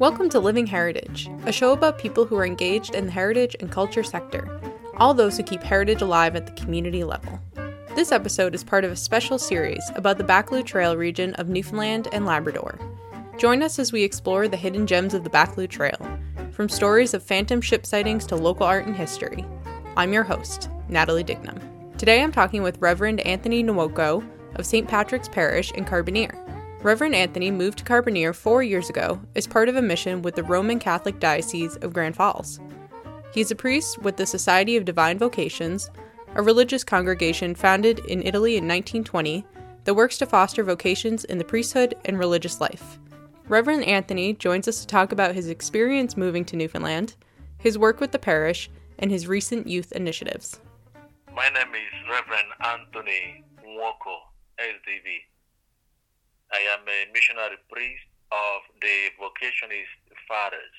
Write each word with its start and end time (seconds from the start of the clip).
Welcome 0.00 0.28
to 0.28 0.38
Living 0.38 0.68
Heritage, 0.68 1.28
a 1.44 1.50
show 1.50 1.72
about 1.72 1.98
people 1.98 2.24
who 2.24 2.36
are 2.36 2.46
engaged 2.46 2.94
in 2.94 3.06
the 3.06 3.10
heritage 3.10 3.56
and 3.58 3.68
culture 3.68 4.04
sector, 4.04 4.60
all 4.96 5.12
those 5.12 5.36
who 5.36 5.42
keep 5.42 5.60
heritage 5.60 6.02
alive 6.02 6.36
at 6.36 6.46
the 6.46 6.52
community 6.52 7.02
level. 7.02 7.40
This 7.96 8.12
episode 8.12 8.54
is 8.54 8.62
part 8.62 8.84
of 8.84 8.92
a 8.92 8.96
special 8.96 9.40
series 9.40 9.82
about 9.96 10.16
the 10.16 10.22
Baccalieu 10.22 10.62
Trail 10.62 10.96
region 10.96 11.34
of 11.34 11.48
Newfoundland 11.48 12.06
and 12.12 12.24
Labrador. 12.24 12.78
Join 13.38 13.60
us 13.60 13.80
as 13.80 13.90
we 13.90 14.04
explore 14.04 14.46
the 14.46 14.56
hidden 14.56 14.86
gems 14.86 15.14
of 15.14 15.24
the 15.24 15.30
Baccalieu 15.30 15.66
Trail, 15.66 15.98
from 16.52 16.68
stories 16.68 17.12
of 17.12 17.24
phantom 17.24 17.60
ship 17.60 17.84
sightings 17.84 18.24
to 18.26 18.36
local 18.36 18.66
art 18.66 18.86
and 18.86 18.94
history. 18.94 19.44
I'm 19.96 20.12
your 20.12 20.22
host, 20.22 20.70
Natalie 20.88 21.24
Dignam. 21.24 21.60
Today 21.98 22.22
I'm 22.22 22.30
talking 22.30 22.62
with 22.62 22.78
Reverend 22.78 23.18
Anthony 23.22 23.64
Nwoko 23.64 24.24
of 24.54 24.64
St. 24.64 24.86
Patrick's 24.86 25.28
Parish 25.28 25.72
in 25.72 25.84
Carbonear. 25.84 26.47
Reverend 26.82 27.16
Anthony 27.16 27.50
moved 27.50 27.78
to 27.78 27.84
Carbonear 27.84 28.32
four 28.32 28.62
years 28.62 28.88
ago 28.88 29.20
as 29.34 29.48
part 29.48 29.68
of 29.68 29.74
a 29.74 29.82
mission 29.82 30.22
with 30.22 30.36
the 30.36 30.44
Roman 30.44 30.78
Catholic 30.78 31.18
Diocese 31.18 31.74
of 31.76 31.92
Grand 31.92 32.14
Falls. 32.14 32.60
He's 33.34 33.50
a 33.50 33.56
priest 33.56 34.00
with 34.00 34.16
the 34.16 34.26
Society 34.26 34.76
of 34.76 34.84
Divine 34.84 35.18
Vocations, 35.18 35.90
a 36.36 36.42
religious 36.42 36.84
congregation 36.84 37.56
founded 37.56 37.98
in 38.06 38.22
Italy 38.22 38.52
in 38.52 38.64
1920 38.64 39.44
that 39.84 39.94
works 39.94 40.18
to 40.18 40.26
foster 40.26 40.62
vocations 40.62 41.24
in 41.24 41.38
the 41.38 41.44
priesthood 41.44 41.96
and 42.04 42.16
religious 42.16 42.60
life. 42.60 43.00
Reverend 43.48 43.84
Anthony 43.84 44.34
joins 44.34 44.68
us 44.68 44.80
to 44.80 44.86
talk 44.86 45.10
about 45.10 45.34
his 45.34 45.48
experience 45.48 46.16
moving 46.16 46.44
to 46.44 46.56
Newfoundland, 46.56 47.16
his 47.58 47.76
work 47.76 47.98
with 47.98 48.12
the 48.12 48.20
parish, 48.20 48.70
and 49.00 49.10
his 49.10 49.26
recent 49.26 49.66
youth 49.66 49.90
initiatives. 49.92 50.60
My 51.34 51.48
name 51.48 51.74
is 51.74 52.08
Reverend 52.08 52.48
Anthony 52.60 53.44
Nwoko, 53.66 54.18
SDV. 54.60 55.37
I 56.48 56.64
am 56.72 56.80
a 56.88 57.12
missionary 57.12 57.60
priest 57.68 58.08
of 58.32 58.64
the 58.80 59.12
Vocationist 59.20 60.00
Fathers, 60.24 60.78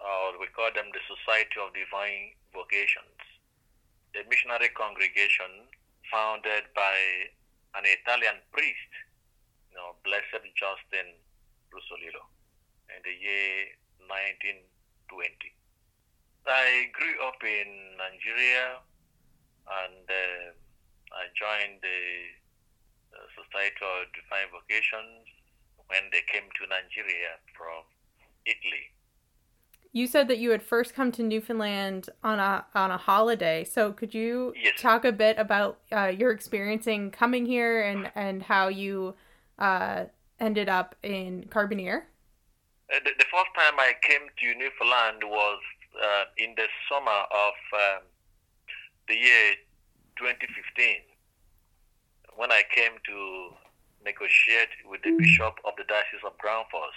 or 0.00 0.40
we 0.40 0.48
call 0.56 0.72
them 0.72 0.88
the 0.96 1.04
Society 1.04 1.60
of 1.60 1.76
Divine 1.76 2.32
Vocations, 2.56 3.20
a 4.16 4.24
missionary 4.28 4.72
congregation 4.72 5.68
founded 6.08 6.72
by 6.72 6.96
an 7.76 7.84
Italian 7.84 8.40
priest, 8.52 8.92
you 9.68 9.76
know, 9.76 9.92
Blessed 10.04 10.40
Justin 10.56 11.12
Russolillo, 11.68 12.24
in 12.88 13.04
the 13.04 13.12
year 13.12 13.76
1920. 14.08 15.52
I 16.48 16.88
grew 16.96 17.12
up 17.28 17.44
in 17.44 17.92
Nigeria 18.00 18.80
and 19.68 20.04
uh, 20.08 20.56
I 21.12 21.28
joined 21.36 21.84
the 21.84 22.37
Society 23.34 23.74
of 23.82 24.06
Divine 24.14 24.48
Vocations 24.52 25.26
when 25.88 26.02
they 26.12 26.22
came 26.30 26.48
to 26.56 26.62
Nigeria 26.68 27.38
from 27.56 27.82
Italy. 28.46 28.92
You 29.92 30.06
said 30.06 30.28
that 30.28 30.38
you 30.38 30.50
had 30.50 30.62
first 30.62 30.94
come 30.94 31.10
to 31.12 31.22
Newfoundland 31.22 32.10
on 32.22 32.38
a 32.38 32.66
on 32.74 32.90
a 32.90 32.98
holiday. 32.98 33.64
So 33.64 33.92
could 33.92 34.12
you 34.14 34.52
Yes. 34.54 34.80
talk 34.80 35.04
a 35.04 35.12
bit 35.12 35.38
about 35.38 35.80
uh, 35.90 36.12
your 36.16 36.30
experiencing 36.30 37.10
coming 37.10 37.46
here 37.46 37.82
and 37.82 38.10
and 38.14 38.42
how 38.42 38.68
you 38.68 39.14
uh, 39.58 40.04
ended 40.38 40.68
up 40.68 40.94
in 41.02 41.44
Carbonear? 41.48 42.02
Uh, 42.92 43.00
the, 43.04 43.10
the 43.18 43.24
first 43.32 43.50
time 43.56 43.78
I 43.80 43.92
came 44.02 44.28
to 44.40 44.46
Newfoundland 44.58 45.22
was 45.24 45.60
uh, 46.02 46.24
in 46.36 46.54
the 46.56 46.68
summer 46.88 47.20
of 47.32 47.54
um, 47.72 48.02
the 49.08 49.14
year 49.16 49.54
2015 50.16 51.00
when 52.38 52.52
I 52.54 52.62
came 52.70 52.94
to 53.02 53.50
negotiate 54.06 54.70
with 54.86 55.02
the 55.02 55.10
Bishop 55.18 55.58
of 55.66 55.74
the 55.74 55.82
Diocese 55.90 56.22
of 56.22 56.38
Grand 56.38 56.70
Falls 56.70 56.94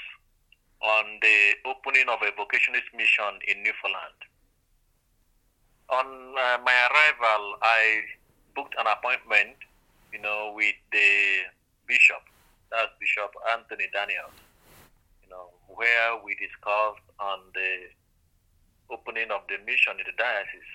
on 0.86 1.18
the 1.18 1.58
opening 1.66 2.06
of 2.14 2.22
a 2.22 2.30
vocationist 2.38 2.94
mission 2.94 3.42
in 3.50 3.66
Newfoundland. 3.66 4.22
On 5.90 6.06
uh, 6.38 6.62
my 6.62 6.78
arrival, 6.94 7.58
I 7.58 8.06
booked 8.54 8.78
an 8.78 8.86
appointment, 8.86 9.58
you 10.14 10.22
know, 10.22 10.54
with 10.54 10.78
the 10.94 11.50
bishop, 11.90 12.22
that's 12.70 12.94
Bishop 13.02 13.34
Anthony 13.50 13.90
Daniels, 13.90 14.38
you 15.26 15.30
know, 15.34 15.50
where 15.74 16.22
we 16.22 16.38
discussed 16.38 17.02
on 17.18 17.50
the 17.58 17.90
opening 18.94 19.34
of 19.34 19.42
the 19.50 19.58
mission 19.66 19.98
in 19.98 20.06
the 20.06 20.14
diocese. 20.22 20.74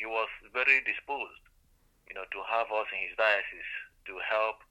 He 0.00 0.08
was 0.08 0.32
very 0.56 0.80
disposed, 0.88 1.44
you 2.08 2.16
know, 2.16 2.24
to 2.24 2.40
have 2.48 2.72
us 2.72 2.88
in 2.88 3.04
his 3.04 3.12
diocese 3.20 3.81
to 4.06 4.14
help 4.28 4.62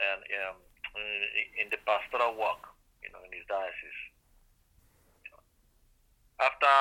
and 0.00 0.20
um, 0.44 0.58
in 1.60 1.70
the 1.70 1.78
pastoral 1.86 2.34
work, 2.34 2.62
you 3.02 3.10
know, 3.10 3.22
in 3.26 3.30
his 3.32 3.46
diocese. 3.46 4.02
After 6.40 6.74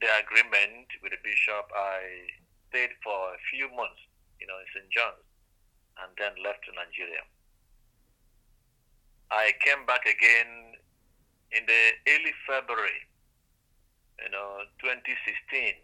the 0.00 0.08
agreement 0.24 0.88
with 1.04 1.12
the 1.12 1.20
bishop, 1.20 1.68
I 1.76 2.32
stayed 2.72 2.96
for 3.04 3.36
a 3.36 3.40
few 3.52 3.68
months, 3.76 4.00
you 4.40 4.46
know, 4.48 4.56
in 4.56 4.66
St. 4.72 4.88
John's, 4.88 5.26
and 6.00 6.10
then 6.16 6.32
left 6.40 6.64
to 6.64 6.72
Nigeria. 6.72 7.20
I 9.30 9.52
came 9.60 9.84
back 9.84 10.08
again 10.08 10.80
in 11.52 11.62
the 11.66 11.82
early 12.08 12.34
February, 12.48 13.04
you 14.24 14.30
know, 14.32 14.64
2016, 14.80 15.76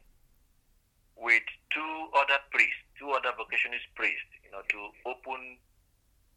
with 1.21 1.45
two 1.71 1.95
other 2.17 2.41
priests, 2.51 2.86
two 2.99 3.11
other 3.11 3.33
vocationist 3.37 3.87
priests, 3.95 4.33
you 4.45 4.51
know, 4.51 4.63
to 4.69 4.79
open, 5.09 5.59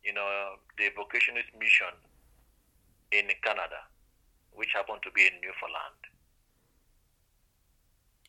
you 0.03 0.13
know, 0.13 0.55
the 0.77 0.91
vocationist 0.95 1.51
mission 1.59 1.93
in 3.11 3.27
Canada, 3.43 3.81
which 4.53 4.69
happened 4.73 5.01
to 5.03 5.11
be 5.11 5.21
in 5.27 5.33
Newfoundland. 5.41 5.99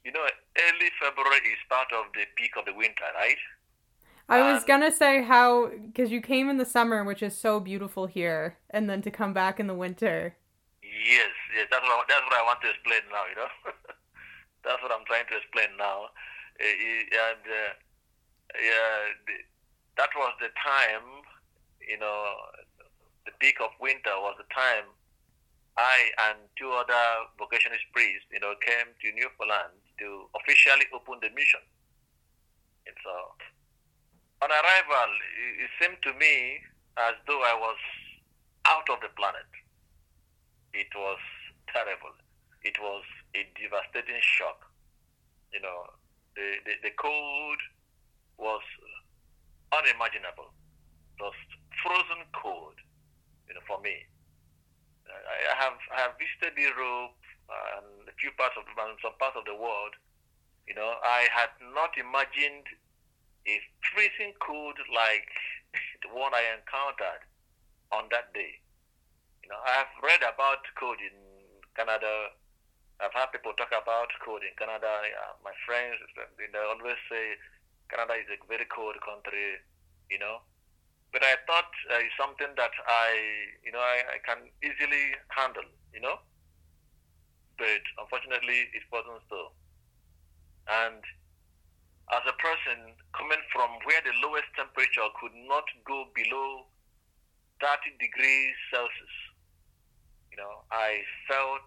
You 0.05 0.13
know, 0.13 0.25
early 0.25 0.91
February 0.99 1.45
is 1.53 1.61
part 1.69 1.89
of 1.93 2.13
the 2.15 2.25
peak 2.37 2.57
of 2.57 2.65
the 2.65 2.75
winter, 2.75 3.05
right? 3.15 3.37
I 4.31 4.53
was 4.53 4.62
gonna 4.62 4.93
say 4.95 5.23
how 5.23 5.69
because 5.69 6.12
you 6.12 6.21
came 6.23 6.49
in 6.49 6.57
the 6.57 6.65
summer, 6.65 7.03
which 7.03 7.21
is 7.21 7.37
so 7.37 7.59
beautiful 7.59 8.07
here, 8.07 8.57
and 8.71 8.89
then 8.89 9.03
to 9.03 9.11
come 9.11 9.33
back 9.35 9.59
in 9.59 9.67
the 9.67 9.75
winter. 9.75 10.37
Yes, 10.83 11.35
yes, 11.57 11.67
that's 11.69 11.83
what 11.83 11.91
I, 11.91 12.03
that's 12.07 12.23
what 12.23 12.39
I 12.39 12.43
want 12.47 12.61
to 12.62 12.71
explain 12.71 13.03
now. 13.11 13.25
You 13.29 13.37
know, 13.43 13.51
that's 14.65 14.81
what 14.83 14.93
I'm 14.93 15.05
trying 15.07 15.27
to 15.31 15.37
explain 15.37 15.77
now, 15.77 16.15
Uh, 16.61 17.27
and 17.27 17.43
uh, 17.43 17.73
yeah, 18.59 19.34
that 19.97 20.11
was 20.16 20.33
the 20.41 20.50
time. 20.59 21.06
You 21.81 21.99
know, 21.99 22.25
the 23.27 23.33
peak 23.38 23.61
of 23.61 23.71
winter 23.81 24.15
was 24.21 24.37
the 24.38 24.49
time 24.55 24.87
I 25.77 26.11
and 26.31 26.38
two 26.56 26.71
other 26.71 27.31
vocationist 27.38 27.87
priests, 27.93 28.28
you 28.31 28.41
know, 28.41 28.55
came 28.61 28.91
to 28.91 29.06
Newfoundland 29.15 29.75
to 29.99 30.28
officially 30.37 30.87
open 30.94 31.19
the 31.22 31.31
mission. 31.34 31.62
And 32.87 32.97
so, 33.05 33.15
on 34.43 34.50
arrival, 34.50 35.11
it, 35.61 35.71
seemed 35.81 36.00
to 36.03 36.12
me 36.15 36.61
as 36.97 37.15
though 37.27 37.43
I 37.43 37.55
was 37.55 37.81
out 38.67 38.88
of 38.91 39.00
the 39.00 39.09
planet 39.17 39.49
it 40.72 40.91
was 40.94 41.19
terrible. 41.72 42.15
It 42.62 42.77
was 42.81 43.03
a 43.34 43.47
devastating 43.59 44.21
shock. 44.21 44.67
You 45.53 45.61
know, 45.61 45.91
the, 46.37 46.62
the, 46.65 46.72
the 46.91 46.93
cold 46.94 47.59
was 48.41 48.65
unimaginable. 49.71 50.51
Was 51.21 51.37
frozen 51.84 52.25
cold, 52.33 52.75
you 53.47 53.55
know, 53.55 53.65
for 53.69 53.78
me. 53.84 54.09
I, 55.06 55.55
have 55.59 55.77
I 55.93 56.01
have 56.09 56.15
visited 56.17 56.56
Europe 56.56 57.19
and 57.50 58.09
a 58.09 58.15
few 58.17 58.31
parts 58.39 58.56
of 58.56 58.65
and 58.65 58.97
some 59.05 59.15
parts 59.21 59.37
of 59.37 59.45
the 59.45 59.55
world. 59.55 59.95
You 60.67 60.75
know, 60.75 60.97
I 61.03 61.29
had 61.29 61.50
not 61.61 61.99
imagined 61.99 62.65
a 63.45 63.56
freezing 63.91 64.33
cold 64.39 64.79
like 64.95 65.29
the 66.03 66.11
one 66.15 66.33
I 66.33 66.56
encountered 66.56 67.27
on 67.91 68.06
that 68.15 68.33
day. 68.33 68.61
You 69.43 69.50
know, 69.50 69.61
I've 69.67 69.93
read 70.00 70.23
about 70.23 70.62
cold 70.79 71.03
in 71.03 71.17
Canada. 71.75 72.32
I've 73.00 73.17
had 73.17 73.32
people 73.32 73.56
talk 73.56 73.73
about 73.73 74.12
cold 74.23 74.44
in 74.44 74.55
Canada. 74.61 74.88
My 75.43 75.56
friends, 75.67 75.99
they 76.38 76.53
always 76.55 77.00
say 77.11 77.35
Canada 77.90 78.14
is 78.14 78.31
a 78.31 78.38
very 78.46 78.66
cold 78.70 78.94
country, 79.02 79.58
you 80.10 80.19
know. 80.19 80.46
But 81.12 81.26
I 81.26 81.34
thought 81.46 81.70
uh, 81.90 81.98
it's 81.98 82.14
something 82.14 82.54
that 82.54 82.70
I, 82.87 83.10
you 83.66 83.75
know, 83.75 83.82
I, 83.82 84.14
I 84.14 84.19
can 84.22 84.46
easily 84.62 85.19
handle, 85.34 85.66
you 85.92 86.00
know. 86.00 86.22
But 87.58 87.82
unfortunately, 87.98 88.70
it 88.70 88.87
wasn't 88.94 89.20
so. 89.26 89.50
And 90.70 91.02
as 92.14 92.22
a 92.31 92.37
person 92.38 92.94
coming 93.10 93.42
from 93.50 93.75
where 93.87 94.02
the 94.06 94.14
lowest 94.22 94.50
temperature 94.54 95.06
could 95.19 95.34
not 95.50 95.66
go 95.82 96.06
below 96.14 96.70
30 97.58 97.98
degrees 97.98 98.54
Celsius, 98.70 99.16
you 100.31 100.38
know, 100.38 100.62
I 100.70 101.02
felt 101.26 101.66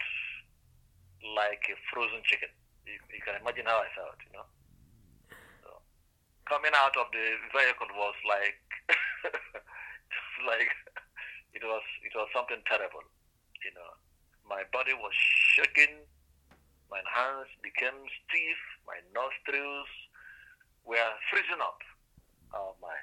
like 1.35 1.67
a 1.67 1.75
frozen 1.91 2.23
chicken. 2.23 2.51
You, 2.87 2.95
you 3.11 3.21
can 3.23 3.39
imagine 3.39 3.67
how 3.67 3.83
I 3.83 3.91
felt, 3.95 4.19
you 4.23 4.31
know. 4.35 4.47
Coming 6.49 6.75
out 6.75 6.95
of 6.99 7.07
the 7.15 7.25
vehicle 7.55 7.87
was 7.95 8.15
like, 8.27 8.59
like 10.49 10.71
it 11.55 11.63
was 11.63 11.85
it 12.03 12.13
was 12.15 12.27
something 12.35 12.59
terrible. 12.67 13.03
You 13.63 13.71
know, 13.73 13.91
my 14.43 14.67
body 14.75 14.91
was 14.93 15.15
shaking, 15.55 16.03
my 16.91 16.99
hands 17.07 17.47
became 17.63 17.95
stiff, 18.27 18.61
my 18.83 18.99
nostrils 19.15 19.87
were 20.83 21.13
freezing 21.31 21.63
up. 21.63 21.79
Oh 22.53 22.75
my! 22.83 22.97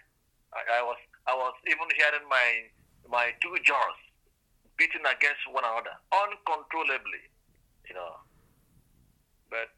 I, 0.53 0.79
I 0.79 0.83
was 0.85 1.01
I 1.27 1.35
was 1.35 1.55
even 1.67 1.89
hearing 1.97 2.29
my 2.29 2.69
my 3.09 3.33
two 3.41 3.57
jaws 3.65 3.99
beating 4.77 5.05
against 5.09 5.49
one 5.49 5.65
another 5.65 5.97
uncontrollably. 6.13 7.25
You 7.89 7.97
know, 7.97 8.21
but 9.49 9.75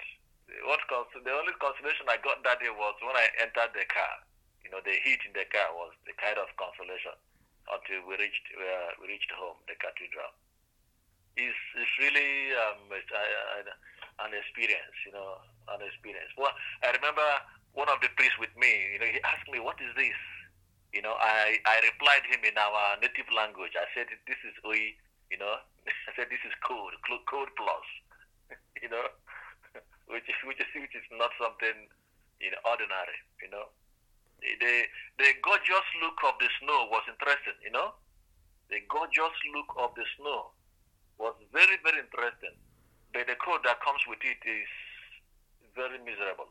what 0.69 0.81
cons- 0.89 1.13
the 1.25 1.33
only 1.33 1.55
consolation 1.59 2.07
I 2.09 2.19
got 2.21 2.45
that 2.45 2.61
day 2.61 2.71
was 2.71 2.95
when 3.01 3.17
I 3.17 3.29
entered 3.41 3.73
the 3.73 3.87
car. 3.89 4.15
You 4.65 4.71
know, 4.71 4.81
the 4.85 4.95
heat 5.03 5.21
in 5.27 5.33
the 5.35 5.45
car 5.51 5.73
was 5.75 5.93
the 6.07 6.15
kind 6.17 6.39
of 6.39 6.49
consolation 6.57 7.17
until 7.71 8.05
we 8.07 8.19
reached 8.19 8.47
uh, 8.55 8.91
we 9.01 9.09
reached 9.11 9.31
home, 9.35 9.59
the 9.67 9.77
cathedral. 9.79 10.33
It's, 11.33 11.57
it's 11.81 11.95
really 11.97 12.53
um, 12.53 12.93
it's, 12.93 13.09
uh, 13.09 13.73
an 14.21 14.37
experience, 14.37 14.97
you 15.09 15.13
know, 15.17 15.41
an 15.73 15.81
experience. 15.81 16.29
Well, 16.37 16.53
I 16.85 16.93
remember 16.93 17.25
one 17.73 17.89
of 17.89 18.05
the 18.05 18.13
priests 18.15 18.37
with 18.37 18.53
me, 18.55 18.69
you 18.93 19.01
know, 19.01 19.09
he 19.09 19.19
asked 19.25 19.49
me, 19.49 19.59
"What 19.59 19.81
is 19.81 19.93
this?" 19.97 20.19
You 20.93 21.01
know, 21.01 21.17
I 21.17 21.57
I 21.65 21.81
replied 21.81 22.29
him 22.29 22.45
in 22.45 22.57
our 22.59 23.01
native 23.01 23.29
language. 23.33 23.73
I 23.75 23.89
said, 23.97 24.13
"This 24.29 24.41
is 24.45 24.55
Oi," 24.67 24.93
you 25.33 25.39
know. 25.41 25.57
I 26.09 26.13
said, 26.15 26.29
"This 26.29 26.45
is 26.45 26.53
code, 26.63 26.93
code 27.09 27.53
plus," 27.57 27.89
you 28.85 28.89
know, 28.93 29.09
which 30.13 30.29
is 30.29 30.39
which 30.45 30.61
is 30.61 30.69
which 30.77 30.95
is 30.95 31.07
not 31.17 31.33
something 31.41 31.89
know 32.39 32.61
ordinary, 32.69 33.19
you 33.41 33.51
know 33.51 33.73
the 34.43 34.75
the 35.19 35.31
gorgeous 35.43 35.87
look 36.03 36.19
of 36.27 36.35
the 36.43 36.51
snow 36.61 36.91
was 36.91 37.07
interesting, 37.07 37.55
you 37.63 37.71
know. 37.71 37.95
The 38.71 38.83
gorgeous 38.89 39.37
look 39.55 39.71
of 39.79 39.95
the 39.95 40.05
snow 40.19 40.51
was 41.19 41.35
very, 41.53 41.79
very 41.85 42.01
interesting. 42.03 42.57
But 43.13 43.29
the 43.29 43.37
cold 43.39 43.61
that 43.65 43.79
comes 43.85 44.01
with 44.09 44.25
it 44.25 44.41
is 44.43 44.71
very 45.77 46.01
miserable. 46.03 46.51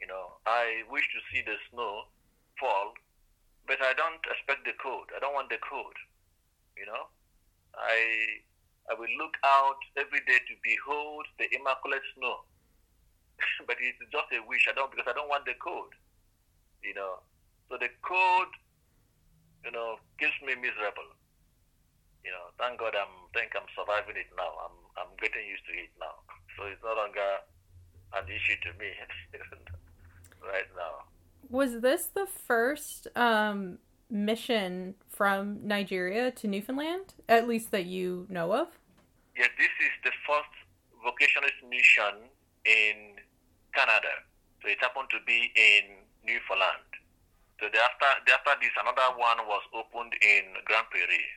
You 0.00 0.08
know, 0.08 0.40
I 0.46 0.82
wish 0.90 1.06
to 1.12 1.20
see 1.30 1.44
the 1.44 1.54
snow 1.70 2.08
fall, 2.58 2.96
but 3.68 3.78
I 3.78 3.92
don't 3.94 4.24
expect 4.26 4.64
the 4.64 4.74
cold. 4.82 5.12
I 5.14 5.20
don't 5.20 5.36
want 5.36 5.52
the 5.52 5.60
cold. 5.62 5.94
You 6.74 6.88
know, 6.88 7.12
I 7.76 8.42
I 8.92 8.94
will 8.94 9.08
look 9.16 9.40
out 9.40 9.80
every 9.96 10.20
day 10.28 10.36
to 10.36 10.54
behold 10.60 11.24
the 11.40 11.48
immaculate 11.56 12.04
snow. 12.12 12.44
but 13.66 13.80
it's 13.80 13.96
just 14.12 14.28
a 14.36 14.44
wish. 14.44 14.68
I 14.68 14.76
don't 14.76 14.92
because 14.92 15.08
I 15.08 15.16
don't 15.16 15.32
want 15.32 15.48
the 15.48 15.56
cold 15.56 15.96
you 16.82 16.94
know. 16.94 17.22
So 17.70 17.78
the 17.78 17.88
cold, 18.02 18.50
you 19.64 19.70
know, 19.70 19.96
keeps 20.18 20.36
me 20.44 20.54
miserable. 20.54 21.14
You 22.24 22.30
know, 22.30 22.54
thank 22.58 22.78
God 22.78 22.94
I'm 22.94 23.30
think 23.34 23.52
I'm 23.56 23.66
surviving 23.74 24.16
it 24.18 24.30
now. 24.36 24.50
I'm 24.66 24.76
I'm 24.98 25.12
getting 25.20 25.46
used 25.48 25.64
to 25.66 25.72
it 25.72 25.90
now. 25.98 26.14
So 26.58 26.66
it's 26.66 26.82
no 26.84 26.94
longer 26.94 27.40
an 28.12 28.24
issue 28.28 28.60
to 28.60 28.78
me 28.78 28.90
right 30.46 30.68
now. 30.76 31.06
Was 31.48 31.80
this 31.80 32.10
the 32.14 32.26
first 32.26 33.08
um, 33.16 33.78
mission 34.10 34.96
from 35.08 35.66
Nigeria 35.66 36.30
to 36.32 36.46
Newfoundland, 36.46 37.14
at 37.26 37.48
least 37.48 37.70
that 37.70 37.86
you 37.86 38.26
know 38.28 38.52
of? 38.52 38.68
Yeah, 39.36 39.48
this 39.56 39.72
is 39.80 39.94
the 40.04 40.12
first 40.28 40.52
vocationalist 41.00 41.60
mission 41.68 42.28
in 42.64 43.16
Canada. 43.74 44.28
So 44.60 44.68
it 44.68 44.78
happened 44.80 45.08
to 45.10 45.20
be 45.26 45.50
in 45.56 46.04
Newfoundland. 46.22 46.86
So 47.58 47.66
after, 47.66 48.10
after 48.28 48.54
this, 48.60 48.74
another 48.78 49.14
one 49.16 49.38
was 49.46 49.62
opened 49.72 50.14
in 50.20 50.54
Grand 50.66 50.86
Prairie, 50.90 51.30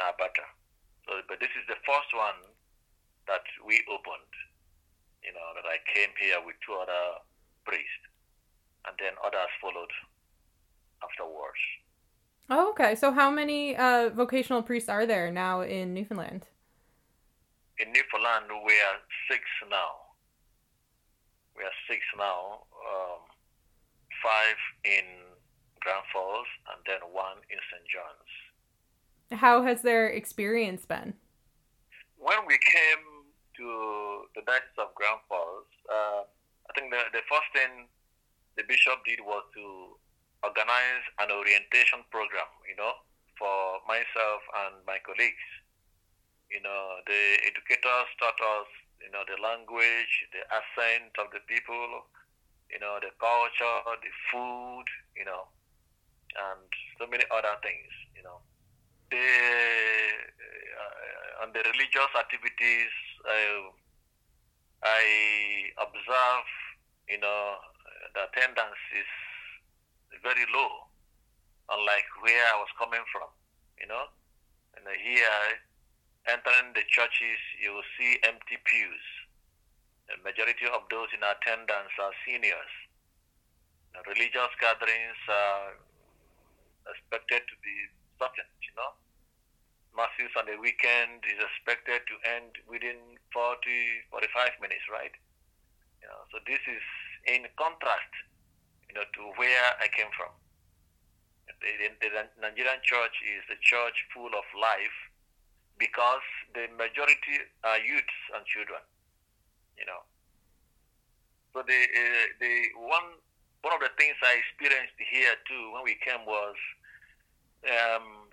Alberta. 0.00 0.46
So, 1.08 1.20
but 1.28 1.40
this 1.40 1.50
is 1.58 1.64
the 1.68 1.80
first 1.82 2.10
one 2.14 2.52
that 3.26 3.44
we 3.66 3.82
opened. 3.88 4.32
You 5.24 5.32
know, 5.32 5.48
that 5.54 5.66
I 5.66 5.78
came 5.86 6.10
here 6.18 6.38
with 6.44 6.56
two 6.66 6.74
other 6.74 7.22
priests, 7.64 8.04
and 8.86 8.94
then 8.98 9.14
others 9.24 9.50
followed 9.62 9.92
afterwards. 11.02 11.62
Oh, 12.50 12.70
okay. 12.70 12.94
So, 12.96 13.12
how 13.12 13.30
many 13.30 13.76
uh, 13.76 14.10
vocational 14.10 14.62
priests 14.62 14.88
are 14.88 15.06
there 15.06 15.30
now 15.30 15.60
in 15.62 15.94
Newfoundland? 15.94 16.48
In 17.82 17.90
Newfoundland, 17.90 18.46
we 18.62 18.78
are 18.78 18.98
six 19.26 19.42
now. 19.66 20.14
We 21.58 21.66
are 21.66 21.78
six 21.90 21.98
now. 22.14 22.62
Um, 22.78 23.26
five 24.22 24.60
in 24.86 25.02
Grand 25.82 26.06
Falls, 26.14 26.46
and 26.70 26.78
then 26.86 27.02
one 27.10 27.42
in 27.50 27.58
St. 27.58 27.82
John's. 27.90 28.32
How 29.34 29.66
has 29.66 29.82
their 29.82 30.06
experience 30.14 30.86
been? 30.86 31.18
When 32.22 32.46
we 32.46 32.54
came 32.62 33.26
to 33.58 33.66
the 34.38 34.46
Diocese 34.46 34.78
of 34.78 34.94
Grand 34.94 35.18
Falls, 35.26 35.66
uh, 35.90 36.22
I 36.22 36.70
think 36.78 36.94
the, 36.94 37.02
the 37.10 37.26
first 37.26 37.50
thing 37.50 37.90
the 38.54 38.62
bishop 38.62 39.02
did 39.02 39.18
was 39.26 39.42
to 39.58 39.98
organize 40.46 41.02
an 41.18 41.34
orientation 41.34 42.06
program, 42.14 42.46
you 42.62 42.78
know, 42.78 42.94
for 43.34 43.82
myself 43.90 44.40
and 44.70 44.86
my 44.86 45.02
colleagues. 45.02 45.42
You 46.52 46.60
know, 46.60 47.00
the 47.08 47.22
educators 47.48 48.12
taught 48.20 48.36
us, 48.36 48.68
you 49.00 49.08
know, 49.08 49.24
the 49.24 49.40
language, 49.40 50.28
the 50.36 50.44
accent 50.52 51.16
of 51.16 51.32
the 51.32 51.40
people, 51.48 52.04
you 52.68 52.78
know, 52.78 53.00
the 53.00 53.08
culture, 53.16 53.80
the 53.88 54.12
food, 54.28 54.84
you 55.16 55.24
know, 55.24 55.48
and 56.36 56.68
so 57.00 57.08
many 57.08 57.24
other 57.32 57.56
things, 57.64 57.88
you 58.12 58.22
know. 58.22 58.44
The, 59.08 59.28
uh, 61.40 61.46
the 61.52 61.64
religious 61.72 62.12
activities, 62.16 62.92
I, 63.24 63.72
I 64.84 65.04
observe, 65.80 66.48
you 67.08 67.20
know, 67.20 67.56
the 68.14 68.28
attendance 68.28 68.80
is 68.92 69.08
very 70.22 70.44
low, 70.52 70.88
unlike 71.72 72.08
where 72.20 72.44
I 72.52 72.56
was 72.60 72.68
coming 72.78 73.04
from, 73.12 73.28
you 73.80 73.88
know. 73.88 74.04
And 74.76 74.84
here, 74.96 75.60
entering 76.28 76.72
the 76.74 76.86
churches, 76.88 77.38
you 77.60 77.72
will 77.72 77.86
see 77.98 78.18
empty 78.22 78.58
pews 78.64 79.04
the 80.12 80.20
majority 80.20 80.68
of 80.68 80.84
those 80.92 81.08
in 81.16 81.24
attendance 81.24 81.94
are 81.96 82.12
seniors. 82.28 82.72
The 83.96 84.04
religious 84.12 84.52
gatherings 84.60 85.20
are 85.28 85.80
expected 86.84 87.48
to 87.48 87.56
be 87.64 87.76
certain, 88.20 88.48
you 88.60 88.74
know. 88.76 88.92
Masses 89.96 90.32
on 90.36 90.48
the 90.48 90.56
weekend 90.60 91.24
is 91.28 91.40
expected 91.40 92.04
to 92.08 92.14
end 92.28 92.56
within 92.68 93.20
40, 93.32 94.08
45 94.12 94.60
minutes, 94.60 94.84
right? 94.88 95.12
You 96.00 96.08
know, 96.08 96.20
so 96.32 96.40
this 96.48 96.60
is 96.64 96.84
in 97.28 97.44
contrast, 97.60 98.12
you 98.88 98.96
know, 98.96 99.04
to 99.04 99.22
where 99.36 99.64
I 99.80 99.88
came 99.92 100.08
from. 100.16 100.32
The, 101.60 101.92
the 102.00 102.10
Nigerian 102.40 102.80
church 102.84 103.16
is 103.22 103.44
a 103.52 103.58
church 103.60 103.96
full 104.12 104.32
of 104.32 104.44
life 104.56 104.98
because 105.82 106.22
the 106.54 106.70
majority 106.78 107.42
are 107.66 107.82
youths 107.82 108.20
and 108.30 108.46
children 108.46 108.78
you 109.82 109.86
know. 109.90 110.02
So 111.52 111.66
the 111.66 111.74
uh, 111.74 112.26
the 112.38 112.54
one 112.78 113.18
one 113.66 113.74
of 113.74 113.82
the 113.82 113.90
things 113.98 114.14
I 114.22 114.38
experienced 114.38 114.94
here 114.96 115.34
too 115.50 115.74
when 115.74 115.82
we 115.82 115.98
came 115.98 116.22
was 116.22 116.54
um, 117.66 118.30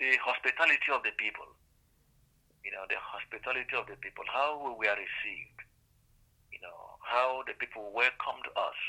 the 0.00 0.16
hospitality 0.24 0.88
of 0.88 1.04
the 1.04 1.12
people. 1.20 1.46
You 2.64 2.74
know, 2.74 2.82
the 2.90 2.98
hospitality 2.98 3.76
of 3.78 3.86
the 3.86 3.94
people, 4.02 4.24
how 4.26 4.74
we 4.74 4.88
are 4.90 4.98
received. 4.98 5.60
You 6.50 6.58
know, 6.64 6.98
how 7.04 7.44
the 7.46 7.54
people 7.54 7.92
welcomed 7.94 8.48
us, 8.56 8.80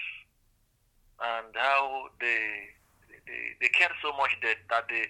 and 1.21 1.51
how 1.53 2.09
they 2.23 2.73
they, 3.27 3.53
they 3.61 3.69
care 3.69 3.91
so 4.01 4.15
much 4.17 4.33
that 4.41 4.63
that 4.71 4.87
they 4.89 5.05